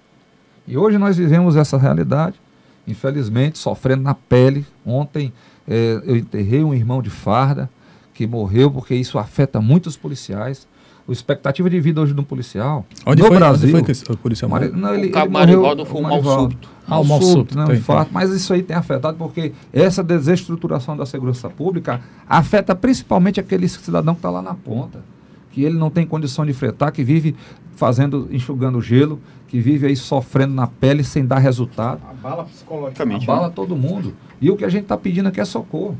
E 0.66 0.76
hoje 0.76 0.98
nós 0.98 1.16
vivemos 1.16 1.56
essa 1.56 1.76
realidade, 1.76 2.40
infelizmente, 2.86 3.58
sofrendo 3.58 4.02
na 4.02 4.14
pele. 4.14 4.66
Ontem 4.84 5.32
é, 5.66 6.00
eu 6.04 6.16
enterrei 6.16 6.62
um 6.62 6.74
irmão 6.74 7.02
de 7.02 7.10
farda 7.10 7.68
que 8.14 8.26
morreu 8.26 8.70
porque 8.70 8.94
isso 8.94 9.18
afeta 9.18 9.60
muitos 9.60 9.96
policiais 9.96 10.66
a 11.08 11.12
expectativa 11.12 11.68
de 11.68 11.80
vida 11.80 12.00
hoje 12.00 12.14
de 12.14 12.20
um 12.20 12.24
policial 12.24 12.86
onde 13.04 13.22
no 13.22 13.28
foi, 13.28 13.36
Brasil. 13.36 13.76
Onde 13.76 13.94
foi 13.94 13.94
que 13.94 14.12
o 14.12 14.16
policial 14.16 14.50
Mari, 14.50 14.68
não, 14.68 14.94
ele, 14.94 15.08
o 15.08 15.12
cabo 15.12 15.32
Marivaldo 15.32 15.84
foi 15.84 16.00
um 16.00 16.02
mal 16.02 16.22
súbito. 16.22 16.68
Ah, 16.86 16.98
o 16.98 17.04
mal 17.04 17.22
súbito, 17.22 17.56
não, 17.56 17.72
infarto. 17.72 18.12
Mas 18.12 18.30
isso 18.30 18.52
aí 18.52 18.62
tem 18.62 18.76
afetado 18.76 19.16
porque 19.16 19.52
essa 19.72 20.02
desestruturação 20.02 20.96
da 20.96 21.06
segurança 21.06 21.48
pública 21.48 22.00
afeta 22.28 22.74
principalmente 22.74 23.38
aquele 23.38 23.68
cidadão 23.68 24.14
que 24.14 24.18
está 24.18 24.30
lá 24.30 24.42
na 24.42 24.54
ponta, 24.54 25.04
que 25.50 25.62
ele 25.62 25.78
não 25.78 25.90
tem 25.90 26.06
condição 26.06 26.44
de 26.44 26.52
fretar, 26.52 26.92
que 26.92 27.04
vive 27.04 27.36
fazendo, 27.76 28.28
enxugando 28.30 28.80
gelo, 28.80 29.20
que 29.48 29.60
vive 29.60 29.86
aí 29.86 29.96
sofrendo 29.96 30.54
na 30.54 30.66
pele 30.66 31.04
sem 31.04 31.24
dar 31.24 31.38
resultado. 31.38 32.00
Abala 32.08 32.44
psicologicamente. 32.44 33.24
Abala 33.24 33.48
né? 33.48 33.52
todo 33.54 33.76
mundo. 33.76 34.14
E 34.40 34.50
o 34.50 34.56
que 34.56 34.64
a 34.64 34.68
gente 34.68 34.84
está 34.84 34.96
pedindo 34.96 35.28
aqui 35.28 35.40
é 35.40 35.44
socorro. 35.44 35.96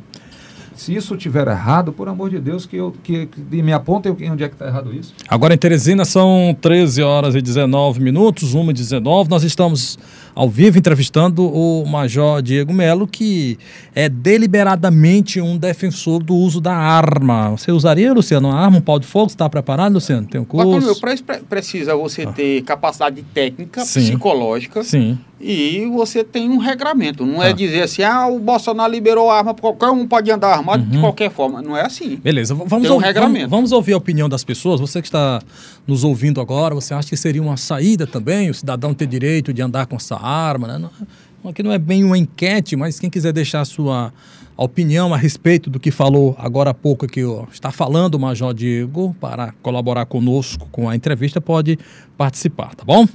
Se 0.75 0.95
isso 0.95 1.17
tiver 1.17 1.47
errado, 1.47 1.93
por 1.93 2.09
amor 2.09 2.31
de 2.31 2.41
Deus, 2.41 2.67
que, 2.67 2.77
eu, 2.77 2.95
que, 3.03 3.27
que 3.27 3.63
me 3.63 3.73
apontem 3.73 4.11
onde 4.31 4.43
é 4.43 4.49
que 4.49 4.55
está 4.55 4.67
errado 4.67 4.93
isso. 4.93 5.15
Agora 5.29 5.55
em 5.55 5.59
Teresina 5.59 6.05
são 6.05 6.57
13 6.61 7.03
horas 7.03 7.35
e 7.35 7.43
19 7.43 8.01
minutos, 8.01 8.55
1 8.55 8.71
e 8.71 8.73
19. 8.73 9.29
Nós 9.29 9.43
estamos 9.43 9.99
ao 10.35 10.49
vivo 10.49 10.79
entrevistando 10.79 11.45
o 11.45 11.85
Major 11.87 12.43
Diego 12.43 12.73
Melo, 12.73 13.07
que 13.07 13.59
é 13.95 14.09
deliberadamente 14.09 15.41
um 15.41 15.57
defensor 15.57 16.23
do 16.23 16.35
uso 16.35 16.61
da 16.61 16.75
arma. 16.75 17.51
Você 17.51 17.71
usaria, 17.71 18.13
Luciano, 18.13 18.49
uma 18.49 18.59
arma, 18.59 18.79
um 18.79 18.81
pau 18.81 18.99
de 18.99 19.07
fogo? 19.07 19.27
Está 19.27 19.49
preparado, 19.49 19.95
Luciano? 19.95 20.27
Tem 20.27 20.41
um 20.41 20.45
curso? 20.45 21.01
Para 21.01 21.15
isso 21.15 21.25
precisa 21.49 21.95
você 21.95 22.23
ah. 22.23 22.33
ter 22.33 22.63
capacidade 22.63 23.23
técnica, 23.35 23.85
Sim. 23.85 24.01
psicológica. 24.01 24.83
Sim 24.83 25.19
e 25.43 25.87
você 25.93 26.23
tem 26.23 26.49
um 26.49 26.59
regramento. 26.59 27.27
Não 27.27 27.43
é 27.43 27.49
ah. 27.49 27.51
é 27.51 27.53
dizer 27.53 27.83
assim, 27.83 28.03
ah, 28.03 28.29
o 28.29 28.39
Bolsonaro 28.39 28.91
liberou 28.93 29.29
a 29.29 29.39
arma, 29.39 29.53
qualquer 29.53 29.91
um 29.91 30.07
pode 30.07 30.31
andar 30.31 30.53
armado 30.53 30.85
uhum. 30.85 30.91
de 30.91 30.99
qualquer 31.01 31.31
forma. 31.31 31.61
Não 31.61 31.77
é 31.77 31.83
assim. 31.83 32.17
Beleza, 32.17 32.55
vamos, 32.55 32.89
um 32.89 32.95
ouvir, 32.95 33.13
vamos, 33.13 33.51
vamos, 33.51 33.73
ouvir 33.73 33.95
a 33.95 33.97
opinião 33.97 34.29
das 34.29 34.45
pessoas. 34.45 34.81
Você 34.81 35.03
que 35.03 35.09
está 35.09 35.43
nos 35.87 36.05
ouvindo 36.05 36.41
agora, 36.41 36.75
você 36.75 36.95
acha 36.95 37.09
que 37.09 37.17
seria 37.17 37.43
uma 37.43 37.57
saída 37.57 38.07
também, 38.07 38.49
o 38.49 38.55
cidadão 38.55 38.95
ter 38.95 39.07
direito 39.07 39.53
de 39.53 39.61
andar 39.61 39.87
com 39.87 39.97
essa 39.97 40.17
arma? 40.23 40.69
Né? 40.69 40.79
Não, 40.79 41.51
aqui 41.51 41.63
não 41.63 41.73
é 41.73 41.79
bem 41.79 42.05
uma 42.05 42.17
enquete, 42.17 42.77
mas 42.77 42.99
quem 42.99 43.11
quiser 43.11 43.33
deixar 43.33 43.65
sua 43.65 44.13
opinião 44.57 45.13
a 45.13 45.17
respeito 45.17 45.71
do 45.71 45.81
que 45.81 45.91
falou 45.91 46.37
agora 46.39 46.71
há 46.71 46.75
pouco 46.75 47.07
aqui, 47.07 47.25
ó, 47.25 47.45
está 47.51 47.71
falando 47.71 48.15
o 48.15 48.21
Major 48.21 48.55
Diego, 48.55 49.15
para 49.21 49.53
colaborar 49.63 50.07
conosco 50.07 50.69
com 50.71 50.89
a 50.89 50.95
entrevista, 50.95 51.41
pode 51.41 51.79
participar, 52.17 52.75
tá 52.75 52.85
bom? 52.85 53.07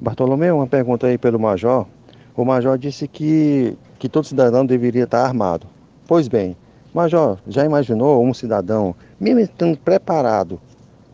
Bartolomeu, 0.00 0.56
uma 0.56 0.66
pergunta 0.66 1.06
aí 1.06 1.16
pelo 1.16 1.38
Major. 1.40 1.86
O 2.36 2.44
Major 2.44 2.76
disse 2.76 3.08
que, 3.08 3.76
que 3.98 4.08
todo 4.08 4.26
cidadão 4.26 4.66
deveria 4.66 5.04
estar 5.04 5.24
armado. 5.24 5.66
Pois 6.06 6.28
bem, 6.28 6.56
Major, 6.92 7.38
já 7.48 7.64
imaginou 7.64 8.24
um 8.24 8.32
cidadão, 8.32 8.94
mesmo 9.18 9.40
estando 9.40 9.78
preparado, 9.78 10.60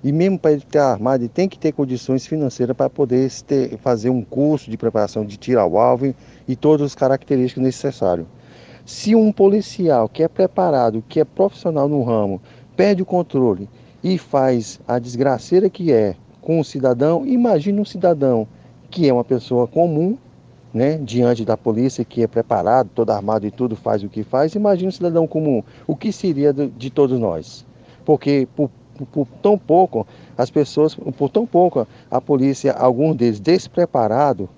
e 0.04 0.11
mesmo 0.11 0.38
para 0.38 0.52
ele 0.52 0.62
estar 0.62 0.92
armado, 0.92 1.23
ele 1.23 1.28
tem 1.28 1.49
que 1.49 1.59
ter 1.59 1.73
condições 1.73 2.26
financeiras 2.26 2.76
para 2.76 2.90
poder 2.90 3.30
ter, 3.47 3.78
fazer 3.78 4.11
um 4.11 4.23
curso 4.23 4.71
de 4.71 4.76
preparação 4.76 5.25
de 5.25 5.37
tiro 5.37 5.61
ao 5.61 5.78
alvo 5.78 6.14
e 6.49 6.56
todas 6.56 6.87
as 6.87 6.94
características 6.94 7.62
necessárias. 7.62 8.26
Se 8.85 9.14
um 9.14 9.30
policial 9.30 10.09
que 10.09 10.25
é 10.25 10.28
preparado, 10.28 11.04
que 11.09 11.21
é 11.21 11.25
profissional 11.25 11.88
no 11.88 12.02
ramo, 12.02 12.42
perde 12.76 13.02
o 13.02 13.06
controle 13.06 13.68
e 14.02 14.18
faz 14.18 14.80
a 14.88 14.99
desgraceira 14.99 15.71
que 15.71 15.92
é 15.92 16.16
com 16.40 16.59
o 16.59 16.64
cidadão, 16.64 17.25
imagine 17.25 17.80
um 17.80 17.85
cidadão 17.85 18.49
que 18.90 19.09
é 19.09 19.12
uma 19.12 19.23
pessoa 19.23 19.68
comum, 19.68 20.18
né, 20.75 20.99
diante 20.99 21.44
da 21.44 21.56
polícia, 21.56 22.04
que 22.04 22.23
é 22.23 22.26
preparado, 22.26 22.90
todo 22.94 23.11
armado 23.11 23.47
e 23.47 23.50
tudo, 23.50 23.76
faz 23.76 24.02
o 24.02 24.09
que 24.09 24.25
faz, 24.25 24.54
imagine 24.54 24.88
um 24.88 24.92
cidadão 24.92 25.26
comum, 25.26 25.62
o 25.87 25.94
que 25.94 26.11
seria 26.11 26.52
de 26.52 26.90
todos 26.90 27.18
nós? 27.21 27.64
Porque 28.04 28.49
por, 28.56 28.71
por 29.12 29.26
tão 29.42 29.58
pouco, 29.58 30.06
as 30.37 30.50
pessoas, 30.50 30.94
por 30.94 31.28
tão 31.28 31.46
pouco, 31.46 31.87
a 32.11 32.20
polícia, 32.20 32.72
alguns 32.72 33.16
deles 33.16 33.40
despreparado, 33.40 34.49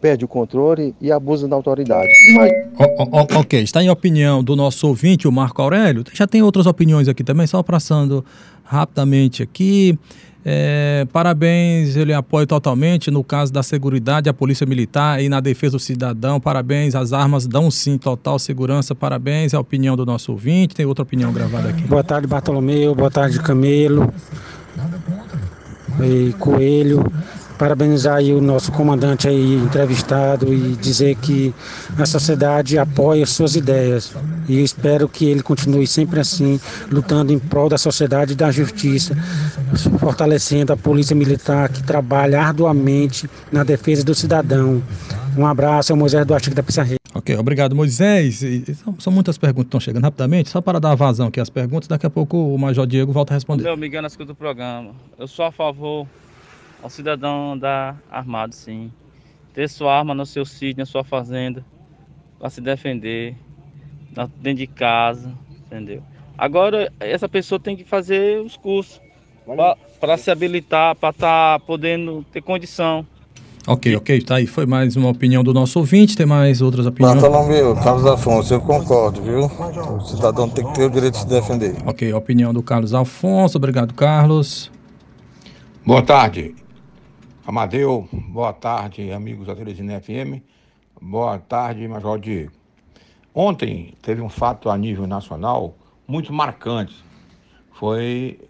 perde 0.00 0.24
o 0.24 0.28
controle 0.28 0.94
e 1.00 1.10
abusa 1.10 1.48
da 1.48 1.56
autoridade. 1.56 2.08
Mas... 2.34 2.52
ok, 3.36 3.62
está 3.62 3.82
em 3.82 3.88
opinião 3.88 4.44
do 4.44 4.54
nosso 4.54 4.86
ouvinte, 4.86 5.26
o 5.26 5.32
Marco 5.32 5.62
Aurélio. 5.62 6.04
Já 6.12 6.26
tem 6.26 6.42
outras 6.42 6.66
opiniões 6.66 7.08
aqui 7.08 7.24
também, 7.24 7.46
só 7.46 7.62
passando 7.62 8.24
rapidamente 8.62 9.42
aqui. 9.42 9.98
É, 10.46 11.06
parabéns, 11.10 11.96
ele 11.96 12.12
apoia 12.12 12.46
totalmente 12.46 13.10
no 13.10 13.24
caso 13.24 13.50
da 13.50 13.62
segurança, 13.62 14.28
a 14.28 14.34
polícia 14.34 14.66
militar 14.66 15.22
e 15.22 15.28
na 15.28 15.40
defesa 15.40 15.72
do 15.72 15.78
cidadão. 15.78 16.38
Parabéns, 16.38 16.94
as 16.94 17.12
armas 17.12 17.46
dão 17.46 17.70
sim 17.70 17.96
total 17.96 18.38
segurança. 18.38 18.94
Parabéns, 18.94 19.54
é 19.54 19.56
a 19.56 19.60
opinião 19.60 19.96
do 19.96 20.04
nosso 20.04 20.32
ouvinte. 20.32 20.74
Tem 20.74 20.84
outra 20.84 21.02
opinião 21.02 21.32
gravada 21.32 21.70
aqui. 21.70 21.84
Boa 21.84 22.04
tarde, 22.04 22.26
Bartolomeu. 22.26 22.94
Boa 22.94 23.10
tarde, 23.10 23.40
Camelo. 23.40 24.12
E 26.02 26.32
Coelho 26.38 27.04
parabenizar 27.58 28.16
aí 28.16 28.32
o 28.32 28.40
nosso 28.40 28.72
comandante 28.72 29.28
aí 29.28 29.54
entrevistado 29.54 30.52
e 30.52 30.76
dizer 30.76 31.16
que 31.16 31.54
a 31.98 32.06
sociedade 32.06 32.78
apoia 32.78 33.26
suas 33.26 33.56
ideias. 33.56 34.14
E 34.48 34.62
espero 34.62 35.08
que 35.08 35.26
ele 35.26 35.42
continue 35.42 35.86
sempre 35.86 36.20
assim, 36.20 36.60
lutando 36.90 37.32
em 37.32 37.38
prol 37.38 37.68
da 37.68 37.78
sociedade 37.78 38.32
e 38.32 38.36
da 38.36 38.50
justiça, 38.50 39.16
fortalecendo 39.98 40.72
a 40.72 40.76
polícia 40.76 41.14
militar 41.14 41.68
que 41.68 41.82
trabalha 41.82 42.40
arduamente 42.40 43.28
na 43.50 43.62
defesa 43.62 44.04
do 44.04 44.14
cidadão. 44.14 44.82
Um 45.36 45.46
abraço, 45.46 45.92
é 45.92 45.94
o 45.94 45.98
Moisés 45.98 46.24
Duarte 46.24 46.50
da 46.50 46.62
Pissarreira. 46.62 46.98
Ok, 47.14 47.36
obrigado, 47.36 47.76
Moisés. 47.76 48.40
São, 48.82 48.94
são, 48.98 49.12
muitas 49.12 49.38
perguntas 49.38 49.64
que 49.64 49.68
estão 49.68 49.80
chegando 49.80 50.02
rapidamente. 50.02 50.48
Só 50.50 50.60
para 50.60 50.80
dar 50.80 50.94
vazão 50.96 51.28
aqui 51.28 51.40
às 51.40 51.48
perguntas, 51.48 51.86
daqui 51.88 52.04
a 52.04 52.10
pouco 52.10 52.36
o 52.36 52.58
Major 52.58 52.86
Diego 52.86 53.12
volta 53.12 53.32
a 53.32 53.36
responder. 53.36 53.62
Meu 53.62 53.76
Miguel, 53.76 54.02
na 54.02 54.08
escuta 54.08 54.26
do 54.26 54.34
programa. 54.34 54.90
Eu 55.18 55.28
sou 55.28 55.44
a 55.44 55.52
favor 55.52 56.06
ao 56.84 56.90
cidadão 56.90 57.54
andar 57.54 57.98
armado, 58.10 58.54
sim. 58.54 58.92
Ter 59.54 59.70
sua 59.70 59.96
arma 59.96 60.14
no 60.14 60.26
seu 60.26 60.44
sítio, 60.44 60.80
na 60.80 60.84
sua 60.84 61.02
fazenda, 61.02 61.64
para 62.38 62.50
se 62.50 62.60
defender, 62.60 63.34
dentro 64.36 64.58
de 64.58 64.66
casa, 64.66 65.32
entendeu? 65.66 66.02
Agora, 66.36 66.92
essa 67.00 67.26
pessoa 67.26 67.58
tem 67.58 67.74
que 67.74 67.84
fazer 67.84 68.42
os 68.42 68.54
cursos 68.54 69.00
para 69.98 70.18
se 70.18 70.30
habilitar, 70.30 70.94
para 70.96 71.08
estar 71.08 71.58
tá 71.58 71.64
podendo 71.64 72.22
ter 72.30 72.42
condição. 72.42 73.06
Ok, 73.66 73.96
ok, 73.96 74.20
tá 74.20 74.34
aí. 74.34 74.46
Foi 74.46 74.66
mais 74.66 74.94
uma 74.94 75.08
opinião 75.08 75.42
do 75.42 75.54
nosso 75.54 75.78
ouvinte, 75.78 76.14
tem 76.14 76.26
mais 76.26 76.60
outras 76.60 76.84
opiniões? 76.84 77.22
Bartolomeu, 77.22 77.74
Carlos 77.76 78.04
Afonso, 78.04 78.52
eu 78.52 78.60
concordo, 78.60 79.22
viu? 79.22 79.46
O 79.46 80.00
cidadão 80.02 80.50
tem 80.50 80.66
que 80.66 80.74
ter 80.74 80.84
o 80.84 80.90
direito 80.90 81.14
de 81.14 81.20
se 81.20 81.28
defender. 81.28 81.76
Ok, 81.86 82.12
opinião 82.12 82.52
do 82.52 82.62
Carlos 82.62 82.92
Afonso, 82.92 83.56
obrigado, 83.56 83.94
Carlos. 83.94 84.70
Boa 85.86 86.02
tarde, 86.02 86.54
Amadeu, 87.46 88.08
boa 88.10 88.54
tarde, 88.54 89.12
amigos 89.12 89.46
da 89.46 89.54
Teresina 89.54 90.00
FM, 90.00 90.40
boa 90.98 91.38
tarde, 91.38 91.86
Major 91.86 92.18
Diego. 92.18 92.52
Ontem 93.34 93.92
teve 94.00 94.22
um 94.22 94.30
fato 94.30 94.70
a 94.70 94.78
nível 94.78 95.06
nacional 95.06 95.74
muito 96.08 96.32
marcante. 96.32 96.96
Foi 97.70 98.40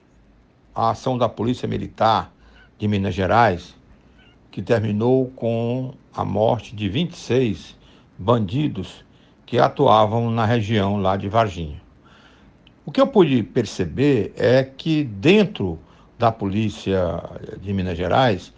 a 0.72 0.90
ação 0.90 1.18
da 1.18 1.28
Polícia 1.28 1.66
Militar 1.66 2.32
de 2.78 2.86
Minas 2.86 3.16
Gerais, 3.16 3.74
que 4.52 4.62
terminou 4.62 5.26
com 5.30 5.92
a 6.14 6.24
morte 6.24 6.76
de 6.76 6.88
26 6.88 7.76
bandidos 8.16 9.04
que 9.44 9.58
atuavam 9.58 10.30
na 10.30 10.44
região 10.44 10.98
lá 10.98 11.16
de 11.16 11.28
Varginha. 11.28 11.82
O 12.86 12.92
que 12.92 13.00
eu 13.00 13.08
pude 13.08 13.42
perceber 13.42 14.32
é 14.36 14.62
que 14.62 15.02
dentro 15.02 15.80
da 16.16 16.30
Polícia 16.30 17.20
de 17.60 17.72
Minas 17.72 17.98
Gerais 17.98 18.53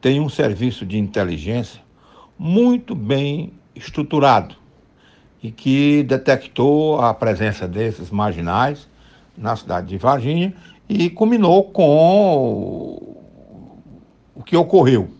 tem 0.00 0.20
um 0.20 0.28
serviço 0.28 0.86
de 0.86 0.98
inteligência 0.98 1.80
muito 2.38 2.94
bem 2.94 3.52
estruturado 3.74 4.56
e 5.42 5.50
que 5.50 6.02
detectou 6.02 7.00
a 7.00 7.12
presença 7.12 7.68
desses 7.68 8.10
marginais 8.10 8.88
na 9.36 9.54
cidade 9.56 9.88
de 9.88 9.98
Varginha 9.98 10.54
e 10.88 11.08
culminou 11.08 11.64
com 11.64 13.16
o 14.34 14.42
que 14.42 14.56
ocorreu. 14.56 15.10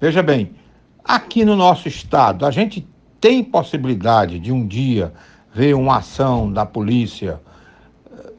Veja 0.00 0.22
bem, 0.22 0.52
aqui 1.04 1.44
no 1.44 1.56
nosso 1.56 1.88
estado, 1.88 2.46
a 2.46 2.50
gente 2.50 2.86
tem 3.20 3.42
possibilidade 3.42 4.38
de 4.38 4.52
um 4.52 4.66
dia 4.66 5.12
ver 5.52 5.74
uma 5.74 5.98
ação 5.98 6.50
da 6.50 6.64
polícia 6.64 7.40
eh, 8.10 8.32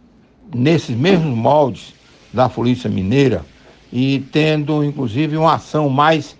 nesses 0.55 0.95
mesmos 0.95 1.35
moldes 1.35 1.93
da 2.33 2.47
Polícia 2.47 2.89
Mineira 2.89 3.43
e 3.91 4.19
tendo, 4.31 4.83
inclusive, 4.83 5.37
uma 5.37 5.55
ação 5.55 5.89
mais 5.89 6.35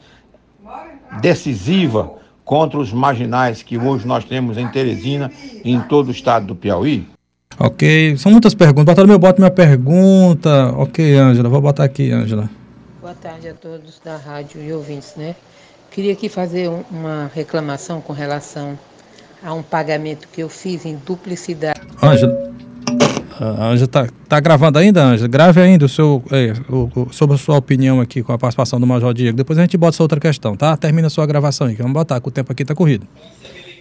decisiva 1.22 2.12
contra 2.46 2.80
os 2.80 2.92
marginais 2.92 3.62
que 3.62 3.78
hoje 3.78 4.08
nós 4.08 4.26
temos 4.26 4.58
em 4.58 4.68
Teresina 4.68 5.32
e 5.64 5.72
em 5.72 5.82
todo 5.82 6.10
o 6.10 6.12
estado 6.12 6.48
do 6.48 6.56
Piauí? 6.56 7.08
Ok, 7.60 8.18
são 8.18 8.32
muitas 8.32 8.56
perguntas. 8.56 8.96
meu 9.06 9.20
boto 9.20 9.40
minha 9.40 9.52
pergunta. 9.52 10.74
Ok, 10.76 11.16
Ângela, 11.16 11.50
vou 11.50 11.62
botar 11.62 11.84
aqui, 11.84 12.12
Ângela. 12.12 12.50
Boa 13.00 13.14
tarde 13.14 13.50
a 13.50 13.54
todos 13.54 14.00
da 14.04 14.18
rádio 14.18 14.64
e 14.64 14.72
ouvintes, 14.74 15.16
né? 15.16 15.36
Queria 15.92 16.14
aqui 16.14 16.30
fazer 16.30 16.70
um, 16.70 16.84
uma 16.90 17.30
reclamação 17.34 18.00
com 18.00 18.14
relação 18.14 18.78
a 19.44 19.54
um 19.54 19.62
pagamento 19.62 20.28
que 20.32 20.42
eu 20.42 20.50
fiz 20.50 20.86
em 20.86 20.96
duplicidade. 21.06 21.82
Ângela, 22.02 22.51
a 23.44 23.68
Ângela 23.68 23.88
tá, 24.28 24.40
gravando 24.40 24.78
ainda, 24.78 25.04
Ângela? 25.04 25.28
Grave 25.28 25.62
ainda 25.62 25.86
o 25.86 25.90
seu, 25.90 26.24
é, 26.32 26.54
o, 26.70 26.90
o, 26.96 27.14
sobre 27.14 27.36
a 27.36 27.40
sua 27.40 27.58
opinião 27.58 28.00
aqui 28.00 28.22
com 28.22 28.32
a 28.32 28.38
participação 28.38 28.80
do 28.80 28.86
Major 28.86 29.14
Diego. 29.14 29.36
Depois 29.36 29.58
a 29.58 29.64
gente 29.64 29.78
bota 29.78 29.96
essa 29.96 30.04
outra 30.04 30.20
questão, 30.20 30.56
tá? 30.56 30.78
Termina 30.78 31.08
a 31.08 31.10
sua 31.10 31.26
gravação 31.26 31.68
aí, 31.68 31.76
que 31.76 31.82
vamos 31.82 31.96
botar, 31.96 32.20
que 32.20 32.28
o 32.28 32.32
tempo 32.32 32.52
aqui 32.52 32.64
tá 32.64 32.76
corrido. 32.76 33.08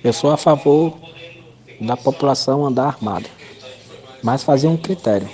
Eu 0.02 0.12
sou 0.12 0.30
a 0.30 0.36
favor 0.36 0.96
da 1.80 1.96
população 1.96 2.64
andar 2.64 2.86
armada 2.86 3.26
mas 4.22 4.42
fazer 4.42 4.68
um 4.68 4.76
critério. 4.76 5.28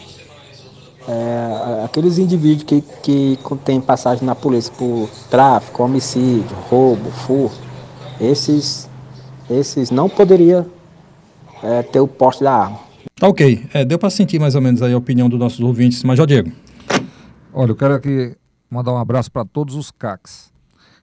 É, 1.09 1.85
aqueles 1.85 2.19
indivíduos 2.19 2.65
que, 2.65 2.81
que 3.03 3.39
têm 3.65 3.81
passagem 3.81 4.25
na 4.27 4.35
polícia 4.35 4.73
por 4.77 5.09
tráfico, 5.31 5.83
homicídio, 5.85 6.57
roubo, 6.69 7.11
furto, 7.11 7.61
esses, 8.21 8.89
esses 9.49 9.91
não 9.91 10.09
poderiam 10.09 10.67
é, 11.63 11.83
ter 11.83 12.01
o 12.01 12.09
poste 12.09 12.43
da 12.43 12.53
arma. 12.53 12.86
Tá 13.19 13.29
ok. 13.29 13.67
É, 13.73 13.83
deu 13.83 13.99
para 13.99 14.11
sentir 14.11 14.39
mais 14.39 14.55
ou 14.55 14.61
menos 14.61 14.83
aí 14.83 14.93
a 14.93 14.99
opinião 14.99 15.27
dos 15.27 15.39
nossos 15.39 15.61
ouvintes. 15.61 16.05
Major 16.05 16.27
Diego. 16.27 16.53
Olha, 17.51 17.71
eu 17.71 17.75
quero 17.75 17.95
aqui 17.95 18.37
mandar 18.69 18.93
um 18.93 18.99
abraço 18.99 19.33
para 19.33 19.43
todos 19.43 19.75
os 19.75 19.91
CACs. 19.91 20.53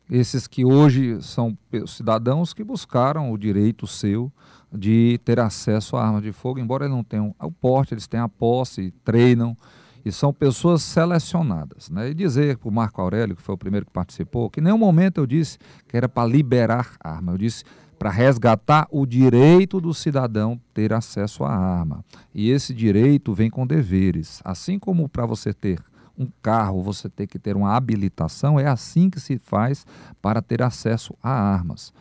Esses 0.08 0.46
que 0.46 0.64
hoje 0.64 1.20
são 1.24 1.58
cidadãos 1.88 2.54
que 2.54 2.64
buscaram 2.64 3.32
o 3.32 3.38
direito 3.38 3.88
seu 3.88 4.32
de 4.72 5.20
ter 5.26 5.40
acesso 5.40 5.96
à 5.96 6.06
arma 6.06 6.22
de 6.22 6.32
fogo, 6.32 6.60
embora 6.60 6.86
eles 6.86 6.96
não 6.96 7.04
tenham 7.04 7.34
o 7.42 7.52
porte, 7.52 7.96
eles 7.96 8.06
têm 8.06 8.20
a 8.20 8.30
posse, 8.30 8.94
treinam, 9.04 9.58
e 10.06 10.12
são 10.12 10.32
pessoas 10.32 10.84
selecionadas. 10.84 11.90
Né? 11.90 12.12
E 12.12 12.14
dizer 12.14 12.58
para 12.60 12.70
o 12.70 12.72
Marco 12.72 13.02
Aurélio, 13.02 13.36
que 13.36 13.42
foi 13.42 13.56
o 13.56 13.58
primeiro 13.58 13.88
que 13.88 13.92
participou, 13.92 14.52
que 14.52 14.60
em 14.60 14.64
nenhum 14.64 14.78
momento 14.78 15.18
eu 15.18 15.26
disse 15.26 15.58
que 15.88 15.98
era 15.98 16.08
para 16.08 16.28
liberar 16.28 16.92
arma, 17.00 17.32
eu 17.32 17.40
disse 17.40 17.64
para 17.98 18.10
resgatar 18.10 18.88
o 18.92 19.06
direito 19.06 19.80
do 19.80 19.94
cidadão 19.94 20.60
ter 20.74 20.94
acesso 20.94 21.44
à 21.44 21.56
arma. 21.56 22.04
E 22.34 22.50
esse 22.50 22.74
direito 22.74 23.34
vem 23.34 23.50
com 23.50 23.66
deveres. 23.66 24.42
Assim 24.44 24.78
como 24.78 25.08
para 25.08 25.26
você 25.26 25.54
ter 25.54 25.80
um 26.18 26.28
carro, 26.42 26.82
você 26.82 27.10
tem 27.10 27.26
que 27.26 27.40
ter 27.40 27.56
uma 27.56 27.76
habilitação, 27.76 28.60
é 28.60 28.68
assim 28.68 29.10
que 29.10 29.20
se 29.20 29.38
faz 29.38 29.86
para 30.22 30.42
ter 30.42 30.62
acesso 30.62 31.16
a 31.22 31.32
armas. 31.32 31.94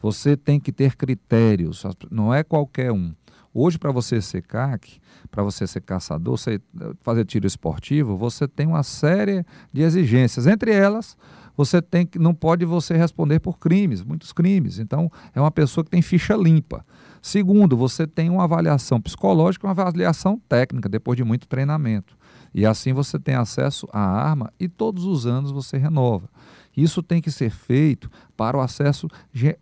Você 0.00 0.36
tem 0.36 0.58
que 0.58 0.72
ter 0.72 0.96
critérios, 0.96 1.84
não 2.10 2.34
é 2.34 2.42
qualquer 2.42 2.90
um. 2.90 3.14
Hoje, 3.54 3.78
para 3.78 3.92
você 3.92 4.20
ser 4.20 4.42
CAC, 4.42 4.98
para 5.30 5.42
você 5.42 5.66
ser 5.66 5.82
caçador, 5.82 6.38
você 6.38 6.60
fazer 7.02 7.24
tiro 7.26 7.46
esportivo, 7.46 8.16
você 8.16 8.48
tem 8.48 8.66
uma 8.66 8.82
série 8.82 9.44
de 9.70 9.82
exigências. 9.82 10.46
Entre 10.46 10.72
elas, 10.72 11.16
você 11.56 11.82
tem 11.82 12.06
que 12.06 12.18
não 12.18 12.34
pode 12.34 12.64
você 12.64 12.96
responder 12.96 13.40
por 13.40 13.58
crimes, 13.58 14.02
muitos 14.02 14.32
crimes. 14.32 14.78
Então, 14.78 15.10
é 15.34 15.40
uma 15.40 15.50
pessoa 15.50 15.84
que 15.84 15.90
tem 15.90 16.02
ficha 16.02 16.34
limpa. 16.34 16.84
Segundo, 17.20 17.76
você 17.76 18.06
tem 18.06 18.30
uma 18.30 18.44
avaliação 18.44 19.00
psicológica, 19.00 19.66
uma 19.66 19.70
avaliação 19.70 20.40
técnica 20.48 20.88
depois 20.88 21.16
de 21.16 21.24
muito 21.24 21.46
treinamento. 21.46 22.16
E 22.54 22.66
assim 22.66 22.92
você 22.92 23.18
tem 23.18 23.34
acesso 23.34 23.88
à 23.92 24.00
arma 24.00 24.52
e 24.58 24.68
todos 24.68 25.04
os 25.04 25.26
anos 25.26 25.50
você 25.50 25.78
renova. 25.78 26.28
Isso 26.76 27.02
tem 27.02 27.20
que 27.20 27.30
ser 27.30 27.50
feito 27.50 28.10
para 28.36 28.56
o 28.56 28.60
acesso 28.60 29.08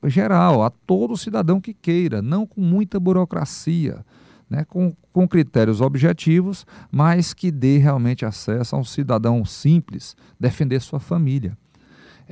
geral, 0.04 0.62
a 0.62 0.70
todo 0.70 1.16
cidadão 1.16 1.60
que 1.60 1.74
queira, 1.74 2.22
não 2.22 2.46
com 2.46 2.60
muita 2.60 2.98
burocracia, 2.98 4.04
né, 4.48 4.64
com, 4.64 4.94
com 5.12 5.28
critérios 5.28 5.80
objetivos, 5.80 6.66
mas 6.90 7.32
que 7.34 7.50
dê 7.50 7.78
realmente 7.78 8.24
acesso 8.24 8.74
a 8.74 8.78
um 8.78 8.84
cidadão 8.84 9.44
simples 9.44 10.16
defender 10.38 10.80
sua 10.80 10.98
família. 10.98 11.56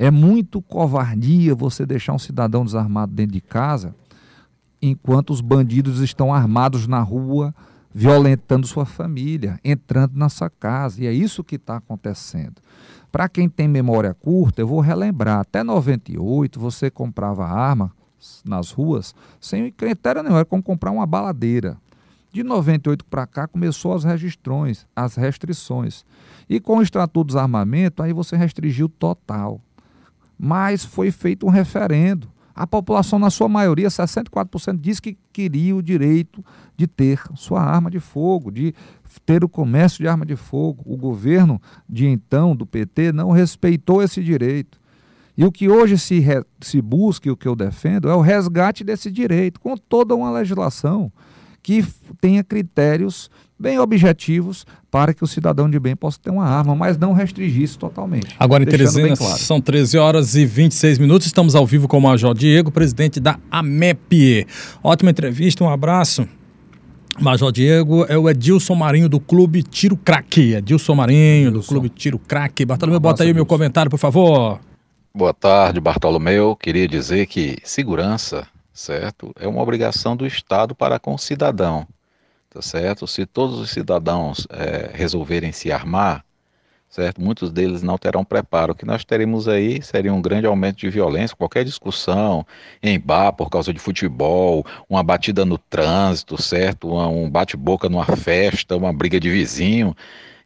É 0.00 0.12
muito 0.12 0.62
covardia 0.62 1.56
você 1.56 1.84
deixar 1.84 2.12
um 2.12 2.20
cidadão 2.20 2.64
desarmado 2.64 3.12
dentro 3.12 3.32
de 3.32 3.40
casa 3.40 3.92
enquanto 4.80 5.30
os 5.30 5.40
bandidos 5.40 5.98
estão 5.98 6.32
armados 6.32 6.86
na 6.86 7.00
rua, 7.00 7.52
violentando 7.92 8.64
sua 8.64 8.86
família, 8.86 9.58
entrando 9.64 10.16
na 10.16 10.28
sua 10.28 10.48
casa. 10.48 11.02
E 11.02 11.06
é 11.08 11.12
isso 11.12 11.42
que 11.42 11.56
está 11.56 11.78
acontecendo. 11.78 12.62
Para 13.10 13.28
quem 13.28 13.48
tem 13.48 13.66
memória 13.66 14.14
curta, 14.14 14.60
eu 14.60 14.68
vou 14.68 14.78
relembrar: 14.78 15.40
até 15.40 15.64
98 15.64 16.60
você 16.60 16.92
comprava 16.92 17.44
arma 17.44 17.92
nas 18.44 18.70
ruas 18.70 19.12
sem 19.40 19.68
critério 19.72 20.22
nenhum, 20.22 20.36
era 20.36 20.44
como 20.44 20.62
comprar 20.62 20.92
uma 20.92 21.06
baladeira. 21.06 21.76
De 22.30 22.44
98 22.44 23.04
para 23.04 23.26
cá 23.26 23.48
começou 23.48 23.94
as 23.94 24.04
registrões, 24.04 24.86
as 24.94 25.16
restrições. 25.16 26.04
E 26.48 26.60
com 26.60 26.76
o 26.76 26.82
Estatuto 26.82 27.24
do 27.24 27.26
Desarmamento, 27.28 28.00
aí 28.00 28.12
você 28.12 28.36
restringiu 28.36 28.88
total. 28.88 29.60
Mas 30.38 30.84
foi 30.84 31.10
feito 31.10 31.46
um 31.46 31.50
referendo. 31.50 32.28
A 32.54 32.66
população, 32.66 33.18
na 33.18 33.30
sua 33.30 33.48
maioria, 33.48 33.88
64%, 33.88 34.80
disse 34.80 35.00
que 35.00 35.16
queria 35.32 35.76
o 35.76 35.82
direito 35.82 36.44
de 36.76 36.86
ter 36.86 37.20
sua 37.36 37.62
arma 37.62 37.88
de 37.88 38.00
fogo, 38.00 38.50
de 38.50 38.74
ter 39.24 39.44
o 39.44 39.48
comércio 39.48 40.02
de 40.02 40.08
arma 40.08 40.26
de 40.26 40.34
fogo. 40.34 40.82
O 40.84 40.96
governo 40.96 41.60
de 41.88 42.06
então, 42.06 42.56
do 42.56 42.66
PT, 42.66 43.12
não 43.12 43.30
respeitou 43.30 44.02
esse 44.02 44.22
direito. 44.22 44.80
E 45.36 45.44
o 45.44 45.52
que 45.52 45.68
hoje 45.68 45.96
se, 45.96 46.18
re, 46.18 46.44
se 46.60 46.82
busca 46.82 47.28
e 47.28 47.30
o 47.30 47.36
que 47.36 47.46
eu 47.46 47.54
defendo 47.54 48.08
é 48.10 48.14
o 48.14 48.20
resgate 48.20 48.82
desse 48.82 49.08
direito, 49.08 49.60
com 49.60 49.76
toda 49.76 50.16
uma 50.16 50.32
legislação 50.32 51.12
que 51.62 51.86
tenha 52.20 52.42
critérios 52.42 53.30
bem 53.58 53.78
objetivos 53.78 54.64
para 54.90 55.12
que 55.12 55.24
o 55.24 55.26
cidadão 55.26 55.68
de 55.68 55.78
bem 55.78 55.96
possa 55.96 56.18
ter 56.22 56.30
uma 56.30 56.44
arma, 56.44 56.74
mas 56.74 56.96
não 56.96 57.12
restringir 57.12 57.62
isso 57.62 57.78
totalmente. 57.78 58.34
Agora 58.38 58.62
em 58.62 58.66
Teresina, 58.66 59.16
claro. 59.16 59.38
são 59.38 59.60
13 59.60 59.98
horas 59.98 60.34
e 60.34 60.46
26 60.46 60.98
minutos, 60.98 61.26
estamos 61.26 61.54
ao 61.54 61.66
vivo 61.66 61.88
com 61.88 61.98
o 61.98 62.00
Major 62.00 62.34
Diego, 62.34 62.70
presidente 62.70 63.18
da 63.18 63.38
AMEP. 63.50 64.46
Ótima 64.82 65.10
entrevista, 65.10 65.64
um 65.64 65.70
abraço. 65.70 66.26
Major 67.20 67.50
Diego 67.50 68.06
é 68.08 68.16
o 68.16 68.30
Edilson 68.30 68.76
Marinho 68.76 69.08
do 69.08 69.18
Clube 69.18 69.62
Tiro 69.64 69.96
Craque. 69.96 70.54
Edilson 70.54 70.94
Marinho 70.94 71.50
do 71.50 71.62
Clube 71.62 71.88
Tiro 71.88 72.18
Craque. 72.18 72.64
Bartolomeu, 72.64 73.00
bota 73.00 73.24
aí 73.24 73.32
o 73.32 73.34
meu 73.34 73.44
comentário, 73.44 73.90
por 73.90 73.98
favor. 73.98 74.60
Boa 75.12 75.34
tarde, 75.34 75.80
Bartolomeu. 75.80 76.54
Queria 76.54 76.86
dizer 76.86 77.26
que 77.26 77.58
segurança, 77.64 78.46
certo, 78.72 79.32
é 79.40 79.48
uma 79.48 79.60
obrigação 79.60 80.16
do 80.16 80.24
Estado 80.24 80.76
para 80.76 81.00
com 81.00 81.12
o 81.12 81.18
cidadão, 81.18 81.84
tá 82.58 82.62
certo? 82.62 83.06
Se 83.06 83.24
todos 83.24 83.60
os 83.60 83.70
cidadãos 83.70 84.46
é, 84.50 84.90
resolverem 84.92 85.52
se 85.52 85.70
armar, 85.70 86.24
certo? 86.90 87.20
Muitos 87.20 87.52
deles 87.52 87.82
não 87.82 87.96
terão 87.96 88.24
preparo. 88.24 88.72
O 88.72 88.74
que 88.74 88.84
nós 88.84 89.04
teremos 89.04 89.46
aí 89.46 89.80
seria 89.80 90.12
um 90.12 90.20
grande 90.20 90.44
aumento 90.44 90.78
de 90.78 90.90
violência, 90.90 91.36
qualquer 91.36 91.64
discussão 91.64 92.44
em 92.82 92.98
bar 92.98 93.32
por 93.32 93.48
causa 93.48 93.72
de 93.72 93.78
futebol, 93.78 94.66
uma 94.90 95.04
batida 95.04 95.44
no 95.44 95.56
trânsito, 95.56 96.40
certo? 96.40 96.92
Um 96.92 97.30
bate-boca 97.30 97.88
numa 97.88 98.06
festa, 98.06 98.76
uma 98.76 98.92
briga 98.92 99.20
de 99.20 99.30
vizinho 99.30 99.94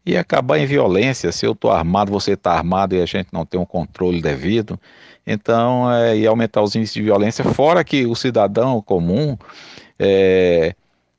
e 0.04 0.14
acabar 0.14 0.58
em 0.58 0.66
violência. 0.66 1.32
Se 1.32 1.46
eu 1.46 1.52
estou 1.52 1.70
armado, 1.70 2.12
você 2.12 2.32
está 2.32 2.52
armado 2.52 2.94
e 2.94 3.00
a 3.00 3.06
gente 3.06 3.28
não 3.32 3.46
tem 3.46 3.58
um 3.58 3.64
controle 3.64 4.20
devido. 4.20 4.78
Então, 5.26 5.90
é, 5.90 6.18
e 6.18 6.26
aumentar 6.26 6.60
os 6.60 6.76
índices 6.76 6.92
de 6.92 7.02
violência, 7.02 7.42
fora 7.42 7.82
que 7.82 8.04
o 8.04 8.14
cidadão 8.14 8.82
comum 8.82 9.38
é, 9.98 10.74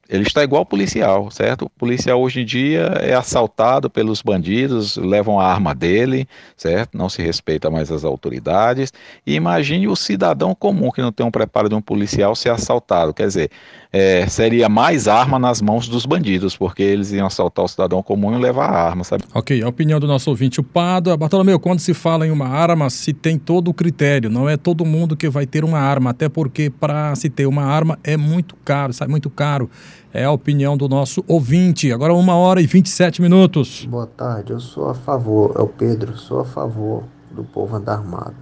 ele 0.09 0.23
está 0.23 0.43
igual 0.43 0.65
policial, 0.65 1.31
certo? 1.31 1.65
O 1.65 1.69
policial 1.69 2.21
hoje 2.21 2.41
em 2.41 2.45
dia 2.45 2.81
é 3.01 3.13
assaltado 3.13 3.89
pelos 3.89 4.21
bandidos, 4.21 4.97
levam 4.97 5.39
a 5.39 5.45
arma 5.45 5.73
dele, 5.73 6.27
certo? 6.57 6.97
Não 6.97 7.07
se 7.07 7.21
respeita 7.21 7.69
mais 7.71 7.89
as 7.89 8.03
autoridades. 8.03 8.91
E 9.25 9.33
imagine 9.33 9.87
o 9.87 9.95
cidadão 9.95 10.53
comum 10.53 10.91
que 10.91 11.01
não 11.01 11.11
tem 11.11 11.25
um 11.25 11.31
preparo 11.31 11.69
de 11.69 11.75
um 11.75 11.81
policial 11.81 12.35
ser 12.35 12.49
assaltado. 12.49 13.13
Quer 13.13 13.27
dizer, 13.27 13.49
é, 13.93 14.27
seria 14.27 14.67
mais 14.67 15.07
arma 15.07 15.39
nas 15.39 15.61
mãos 15.61 15.87
dos 15.87 16.05
bandidos, 16.05 16.57
porque 16.57 16.83
eles 16.83 17.11
iam 17.13 17.27
assaltar 17.27 17.63
o 17.63 17.67
cidadão 17.67 18.03
comum 18.03 18.37
e 18.37 18.41
levar 18.41 18.69
a 18.69 18.81
arma, 18.81 19.03
sabe? 19.05 19.23
Ok, 19.33 19.61
a 19.61 19.69
opinião 19.69 19.99
do 20.01 20.07
nosso 20.07 20.29
ouvinte, 20.29 20.59
o 20.59 20.63
Pado. 20.63 21.15
Bartolomeu, 21.15 21.59
quando 21.59 21.79
se 21.79 21.93
fala 21.93 22.27
em 22.27 22.31
uma 22.31 22.47
arma, 22.47 22.89
se 22.89 23.13
tem 23.13 23.37
todo 23.37 23.69
o 23.69 23.73
critério, 23.73 24.29
não 24.29 24.49
é 24.49 24.57
todo 24.57 24.83
mundo 24.83 25.15
que 25.15 25.29
vai 25.29 25.45
ter 25.45 25.63
uma 25.63 25.79
arma, 25.79 26.09
até 26.09 26.27
porque 26.27 26.69
para 26.69 27.15
se 27.15 27.29
ter 27.29 27.45
uma 27.45 27.63
arma 27.63 27.97
é 28.03 28.17
muito 28.17 28.55
caro, 28.65 28.91
sai 28.91 29.07
muito 29.07 29.29
caro. 29.29 29.69
É 30.13 30.25
a 30.25 30.31
opinião 30.31 30.77
do 30.77 30.87
nosso 30.87 31.23
ouvinte. 31.27 31.91
Agora, 31.91 32.13
uma 32.13 32.35
hora 32.35 32.61
e 32.61 32.67
27 32.67 33.19
minutos. 33.19 33.83
Boa 33.89 34.05
tarde, 34.05 34.53
eu 34.53 34.59
sou 34.59 34.87
a 34.87 34.93
favor, 34.93 35.55
é 35.57 35.61
o 35.61 35.67
Pedro, 35.67 36.15
sou 36.15 36.41
a 36.41 36.45
favor 36.45 37.03
do 37.31 37.43
povo 37.43 37.75
andar 37.75 37.93
armado. 37.93 38.35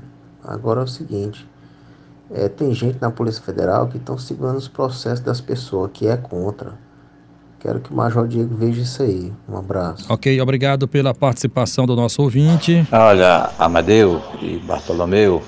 Agora 0.43 0.81
é 0.81 0.83
o 0.83 0.87
seguinte: 0.87 1.47
é, 2.29 2.49
tem 2.49 2.73
gente 2.73 2.97
na 2.99 3.09
Polícia 3.09 3.41
Federal 3.41 3.87
que 3.87 3.95
estão 3.95 4.17
segurando 4.17 4.57
os 4.57 4.67
processos 4.67 5.21
das 5.21 5.39
pessoas, 5.39 5.91
que 5.93 6.07
é 6.07 6.17
contra. 6.17 6.73
Quero 7.57 7.79
que 7.79 7.93
o 7.93 7.95
Major 7.95 8.27
Diego 8.27 8.53
veja 8.53 8.81
isso 8.81 9.03
aí. 9.03 9.31
Um 9.47 9.55
abraço. 9.55 10.11
Ok, 10.11 10.41
obrigado 10.41 10.89
pela 10.89 11.13
participação 11.13 11.85
do 11.85 11.95
nosso 11.95 12.21
ouvinte. 12.21 12.85
Olha, 12.91 13.49
Amadeu 13.57 14.21
e 14.41 14.57
Bartolomeu, 14.57 15.41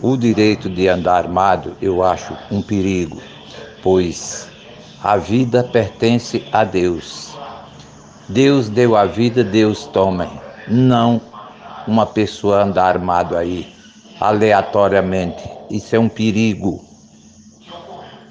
o 0.00 0.16
direito 0.16 0.70
de 0.70 0.86
andar 0.86 1.24
armado 1.24 1.72
eu 1.82 2.04
acho 2.04 2.36
um 2.52 2.62
perigo, 2.62 3.20
pois 3.82 4.49
a 5.02 5.16
vida 5.16 5.64
pertence 5.64 6.44
a 6.52 6.62
Deus. 6.64 7.34
Deus 8.28 8.68
deu 8.68 8.96
a 8.96 9.06
vida, 9.06 9.42
Deus 9.42 9.86
toma. 9.86 10.30
Não 10.68 11.20
uma 11.86 12.06
pessoa 12.06 12.62
andar 12.62 12.96
armado 12.96 13.36
aí, 13.36 13.72
aleatoriamente. 14.20 15.42
Isso 15.70 15.96
é 15.96 15.98
um 15.98 16.08
perigo. 16.08 16.84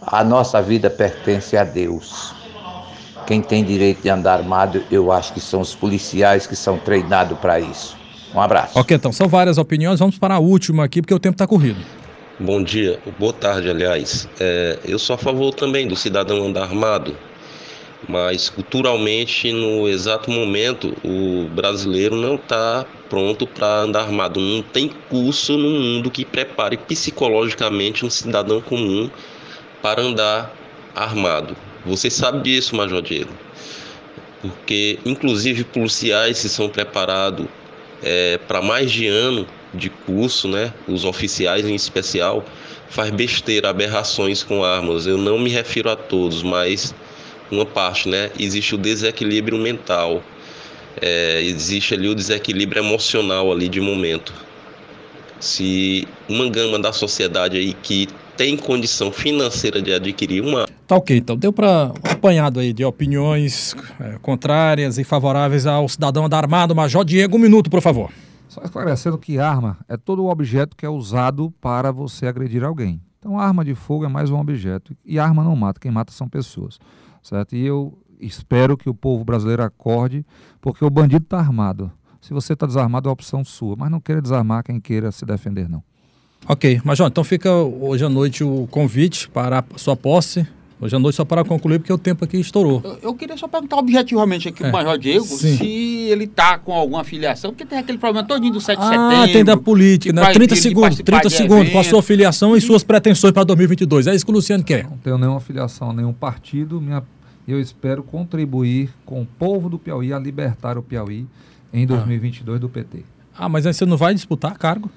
A 0.01 0.23
nossa 0.23 0.61
vida 0.61 0.89
pertence 0.89 1.57
a 1.57 1.63
Deus. 1.63 2.33
Quem 3.25 3.41
tem 3.41 3.63
direito 3.63 4.01
de 4.01 4.09
andar 4.09 4.39
armado, 4.39 4.83
eu 4.89 5.11
acho 5.11 5.33
que 5.33 5.41
são 5.41 5.61
os 5.61 5.75
policiais 5.75 6.47
que 6.47 6.55
são 6.55 6.77
treinados 6.77 7.37
para 7.39 7.59
isso. 7.59 7.97
Um 8.33 8.39
abraço. 8.39 8.77
Ok, 8.77 8.95
então, 8.95 9.11
são 9.11 9.27
várias 9.27 9.57
opiniões. 9.57 9.99
Vamos 9.99 10.17
para 10.17 10.35
a 10.35 10.39
última 10.39 10.83
aqui, 10.83 11.01
porque 11.01 11.13
o 11.13 11.19
tempo 11.19 11.33
está 11.33 11.47
corrido. 11.47 11.79
Bom 12.41 12.63
dia, 12.63 12.97
boa 13.19 13.33
tarde, 13.33 13.69
aliás. 13.69 14.25
É, 14.39 14.79
eu 14.85 14.97
sou 14.97 15.15
a 15.15 15.17
favor 15.17 15.53
também 15.53 15.85
do 15.85 15.95
cidadão 15.97 16.41
andar 16.41 16.63
armado, 16.63 17.13
mas 18.07 18.47
culturalmente, 18.47 19.51
no 19.51 19.89
exato 19.89 20.31
momento, 20.31 20.95
o 21.03 21.49
brasileiro 21.53 22.15
não 22.15 22.35
está 22.35 22.85
pronto 23.09 23.45
para 23.45 23.81
andar 23.81 24.03
armado. 24.03 24.39
Não 24.39 24.61
tem 24.61 24.87
curso 25.09 25.57
no 25.57 25.69
mundo 25.69 26.09
que 26.09 26.23
prepare 26.23 26.77
psicologicamente 26.77 28.05
um 28.05 28.09
cidadão 28.09 28.61
comum 28.61 29.09
para 29.81 30.01
andar 30.01 30.55
armado. 30.95 31.57
Você 31.85 32.09
sabe 32.09 32.41
disso, 32.43 32.73
Major 32.73 33.01
Diego? 33.01 33.33
Porque, 34.41 34.97
inclusive, 35.05 35.65
policiais 35.65 36.37
se 36.37 36.47
são 36.47 36.69
preparados 36.69 37.47
é, 38.01 38.37
para 38.47 38.61
mais 38.61 38.89
de 38.89 39.07
ano 39.07 39.45
de 39.73 39.89
curso, 39.89 40.47
né, 40.47 40.73
os 40.87 41.05
oficiais 41.05 41.65
em 41.65 41.75
especial, 41.75 42.43
faz 42.89 43.11
besteira, 43.11 43.69
aberrações 43.69 44.43
com 44.43 44.63
armas. 44.63 45.05
Eu 45.05 45.17
não 45.17 45.37
me 45.37 45.49
refiro 45.49 45.89
a 45.89 45.95
todos, 45.95 46.43
mas 46.43 46.93
uma 47.51 47.65
parte, 47.65 48.09
né? 48.09 48.31
Existe 48.37 48.75
o 48.75 48.77
desequilíbrio 48.77 49.57
mental, 49.57 50.23
é, 51.01 51.41
existe 51.43 51.93
ali 51.93 52.07
o 52.07 52.15
desequilíbrio 52.15 52.83
emocional 52.83 53.51
ali 53.51 53.67
de 53.67 53.79
momento. 53.79 54.33
Se 55.39 56.07
uma 56.27 56.49
gama 56.49 56.77
da 56.77 56.91
sociedade 56.91 57.57
aí 57.57 57.73
que 57.73 58.07
tem 58.35 58.57
condição 58.57 59.11
financeira 59.11 59.81
de 59.81 59.93
adquirir 59.93 60.41
uma. 60.41 60.67
Tá 60.87 60.95
ok, 60.95 61.17
então 61.17 61.37
deu 61.37 61.53
para 61.53 61.91
um 61.93 62.11
apanhado 62.11 62.59
aí 62.59 62.73
de 62.73 62.83
opiniões 62.83 63.75
é, 63.99 64.17
contrárias 64.21 64.97
e 64.97 65.03
favoráveis 65.03 65.65
ao 65.65 65.87
cidadão 65.87 66.27
da 66.27 66.37
Armado. 66.37 66.75
Major 66.75 67.05
Diego, 67.05 67.37
um 67.37 67.39
minuto, 67.39 67.69
por 67.69 67.81
favor. 67.81 68.09
Só 68.49 68.63
esclarecendo 68.63 69.15
que 69.17 69.37
arma 69.37 69.77
é 69.87 69.95
todo 69.95 70.25
objeto 70.25 70.75
que 70.75 70.83
é 70.83 70.89
usado 70.89 71.53
para 71.61 71.91
você 71.91 72.25
agredir 72.25 72.63
alguém. 72.63 72.99
Então, 73.19 73.39
arma 73.39 73.63
de 73.63 73.75
fogo 73.75 74.05
é 74.05 74.07
mais 74.07 74.31
um 74.31 74.39
objeto. 74.39 74.97
E 75.05 75.19
arma 75.19 75.43
não 75.43 75.55
mata, 75.55 75.79
quem 75.79 75.91
mata 75.91 76.11
são 76.11 76.27
pessoas. 76.27 76.79
Certo? 77.21 77.55
E 77.55 77.63
eu 77.63 77.95
espero 78.19 78.75
que 78.75 78.89
o 78.89 78.93
povo 78.93 79.23
brasileiro 79.23 79.61
acorde, 79.61 80.25
porque 80.59 80.83
o 80.83 80.89
bandido 80.89 81.23
está 81.23 81.37
armado. 81.37 81.91
Se 82.19 82.33
você 82.33 82.53
está 82.53 82.65
desarmado, 82.65 83.07
é 83.07 83.11
opção 83.11 83.45
sua. 83.45 83.75
Mas 83.77 83.91
não 83.91 84.01
queira 84.01 84.19
desarmar 84.19 84.63
quem 84.63 84.79
queira 84.79 85.11
se 85.11 85.25
defender, 85.25 85.69
não. 85.69 85.83
Ok, 86.47 86.81
Major, 86.83 87.07
então 87.07 87.23
fica 87.23 87.53
hoje 87.53 88.03
à 88.03 88.09
noite 88.09 88.43
o 88.43 88.67
convite 88.71 89.29
para 89.29 89.59
a 89.59 89.77
sua 89.77 89.95
posse 89.95 90.47
Hoje 90.81 90.95
à 90.95 90.99
noite, 90.99 91.15
só 91.15 91.25
para 91.25 91.43
concluir, 91.43 91.79
porque 91.79 91.91
o 91.91 91.97
tempo 91.97 92.23
aqui 92.23 92.37
estourou. 92.37 92.81
Eu, 92.85 92.99
eu 93.01 93.13
queria 93.13 93.35
só 93.35 93.49
perguntar 93.49 93.75
objetivamente 93.75 94.47
aqui 94.47 94.63
é. 94.63 94.69
o 94.69 94.71
Major 94.71 94.97
Diego 94.97 95.25
Sim. 95.25 95.57
se 95.57 95.65
ele 96.09 96.23
está 96.23 96.57
com 96.57 96.71
alguma 96.71 97.03
filiação, 97.03 97.51
porque 97.51 97.65
tem 97.65 97.77
aquele 97.77 97.97
problema 97.97 98.25
todinho 98.25 98.53
do 98.53 98.61
7 98.61 98.79
de 98.79 98.85
ah, 98.85 98.87
setembro. 98.87 99.15
Ah, 99.17 99.27
tem 99.27 99.43
da 99.43 99.57
política, 99.57 100.13
né? 100.13 100.31
30 100.31 100.55
segundos, 100.55 100.97
30 100.99 101.29
segundos 101.29 101.73
com 101.73 101.79
a 101.79 101.83
sua 101.83 102.01
filiação 102.01 102.55
e 102.55 102.61
suas 102.61 102.81
pretensões 102.81 103.33
para 103.33 103.43
2022. 103.43 104.07
É 104.07 104.15
isso 104.15 104.25
que 104.25 104.31
o 104.31 104.35
Luciano 104.35 104.63
quer. 104.63 104.85
Não 104.85 104.97
tenho 104.97 105.17
nenhuma 105.17 105.41
filiação, 105.41 105.91
nenhum 105.91 106.13
partido. 106.13 106.79
Minha, 106.79 107.03
eu 107.45 107.59
espero 107.59 108.01
contribuir 108.01 108.89
com 109.05 109.21
o 109.21 109.25
povo 109.25 109.69
do 109.69 109.77
Piauí 109.77 110.13
a 110.13 110.19
libertar 110.19 110.77
o 110.77 110.81
Piauí 110.81 111.27
em 111.73 111.85
2022 111.85 112.55
ah. 112.55 112.59
do 112.59 112.69
PT. 112.69 113.03
Ah, 113.37 113.49
mas 113.49 113.65
aí 113.65 113.73
você 113.73 113.85
não 113.85 113.97
vai 113.97 114.13
disputar 114.13 114.57
cargo? 114.57 114.89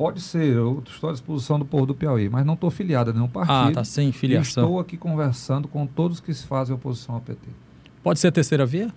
Pode 0.00 0.22
ser, 0.22 0.54
eu 0.54 0.82
estou 0.88 1.10
à 1.10 1.12
disposição 1.12 1.58
do 1.58 1.64
povo 1.66 1.84
do 1.84 1.94
Piauí, 1.94 2.26
mas 2.30 2.46
não 2.46 2.54
estou 2.54 2.70
filiado 2.70 3.10
a 3.10 3.12
nenhum 3.12 3.28
partido. 3.28 3.52
Ah, 3.52 3.70
tá 3.70 3.84
sem 3.84 4.10
filiação. 4.12 4.64
Estou 4.64 4.80
aqui 4.80 4.96
conversando 4.96 5.68
com 5.68 5.86
todos 5.86 6.20
que 6.20 6.32
fazem 6.32 6.74
oposição 6.74 7.16
ao 7.16 7.20
PT. 7.20 7.46
Pode 8.02 8.18
ser 8.18 8.28
a 8.28 8.32
terceira 8.32 8.64
via? 8.64 8.88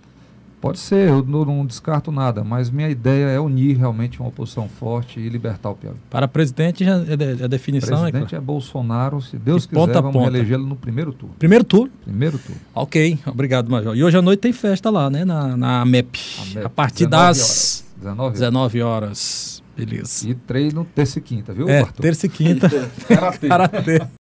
Pode 0.61 0.79
ser, 0.79 1.09
eu 1.09 1.21
não, 1.21 1.43
não, 1.43 1.65
descarto 1.65 2.09
nada, 2.09 2.41
mas 2.41 2.69
minha 2.69 2.89
ideia 2.89 3.25
é 3.25 3.37
unir 3.37 3.75
realmente 3.75 4.21
uma 4.21 4.29
oposição 4.29 4.69
forte 4.69 5.19
e 5.19 5.27
libertar 5.27 5.71
o 5.71 5.75
Piauí. 5.75 5.97
Para 6.09 6.25
presidente, 6.25 6.85
a, 6.85 6.95
a 6.95 7.47
definição 7.47 7.49
presidente 7.49 8.07
é... 8.07 8.11
Presidente 8.11 8.35
é 8.35 8.39
Bolsonaro, 8.39 9.21
se 9.21 9.35
Deus 9.35 9.65
quiser, 9.65 9.81
ponta 9.81 10.01
vamos 10.01 10.25
elegê-lo 10.25 10.65
no 10.65 10.77
primeiro 10.77 11.11
turno. 11.11 11.35
Primeiro 11.37 11.65
turno? 11.65 11.91
Primeiro 12.05 12.37
turno. 12.37 12.61
Ok, 12.73 13.19
obrigado, 13.25 13.69
Major. 13.69 13.93
E 13.93 14.01
hoje 14.01 14.17
à 14.17 14.21
noite 14.21 14.39
tem 14.39 14.53
festa 14.53 14.89
lá, 14.89 15.09
né, 15.09 15.25
na, 15.25 15.57
na 15.57 15.83
MEP. 15.83 16.17
A, 16.39 16.45
MEP. 16.45 16.65
a 16.65 16.69
partir 16.69 17.07
19 17.07 17.09
das... 17.09 17.39
Horas. 17.41 17.85
19 17.97 18.23
horas. 18.23 18.39
19 18.39 18.81
horas. 18.81 19.62
Beleza. 19.75 20.29
E 20.29 20.35
treino 20.35 20.85
terça 20.93 21.19
e 21.19 21.21
quinta, 21.21 21.53
viu, 21.53 21.67
é, 21.67 21.83
Terça 21.99 22.27
e 22.27 22.29
quinta. 22.29 22.69
Karatê. 23.07 23.47
Karatê. 23.47 24.07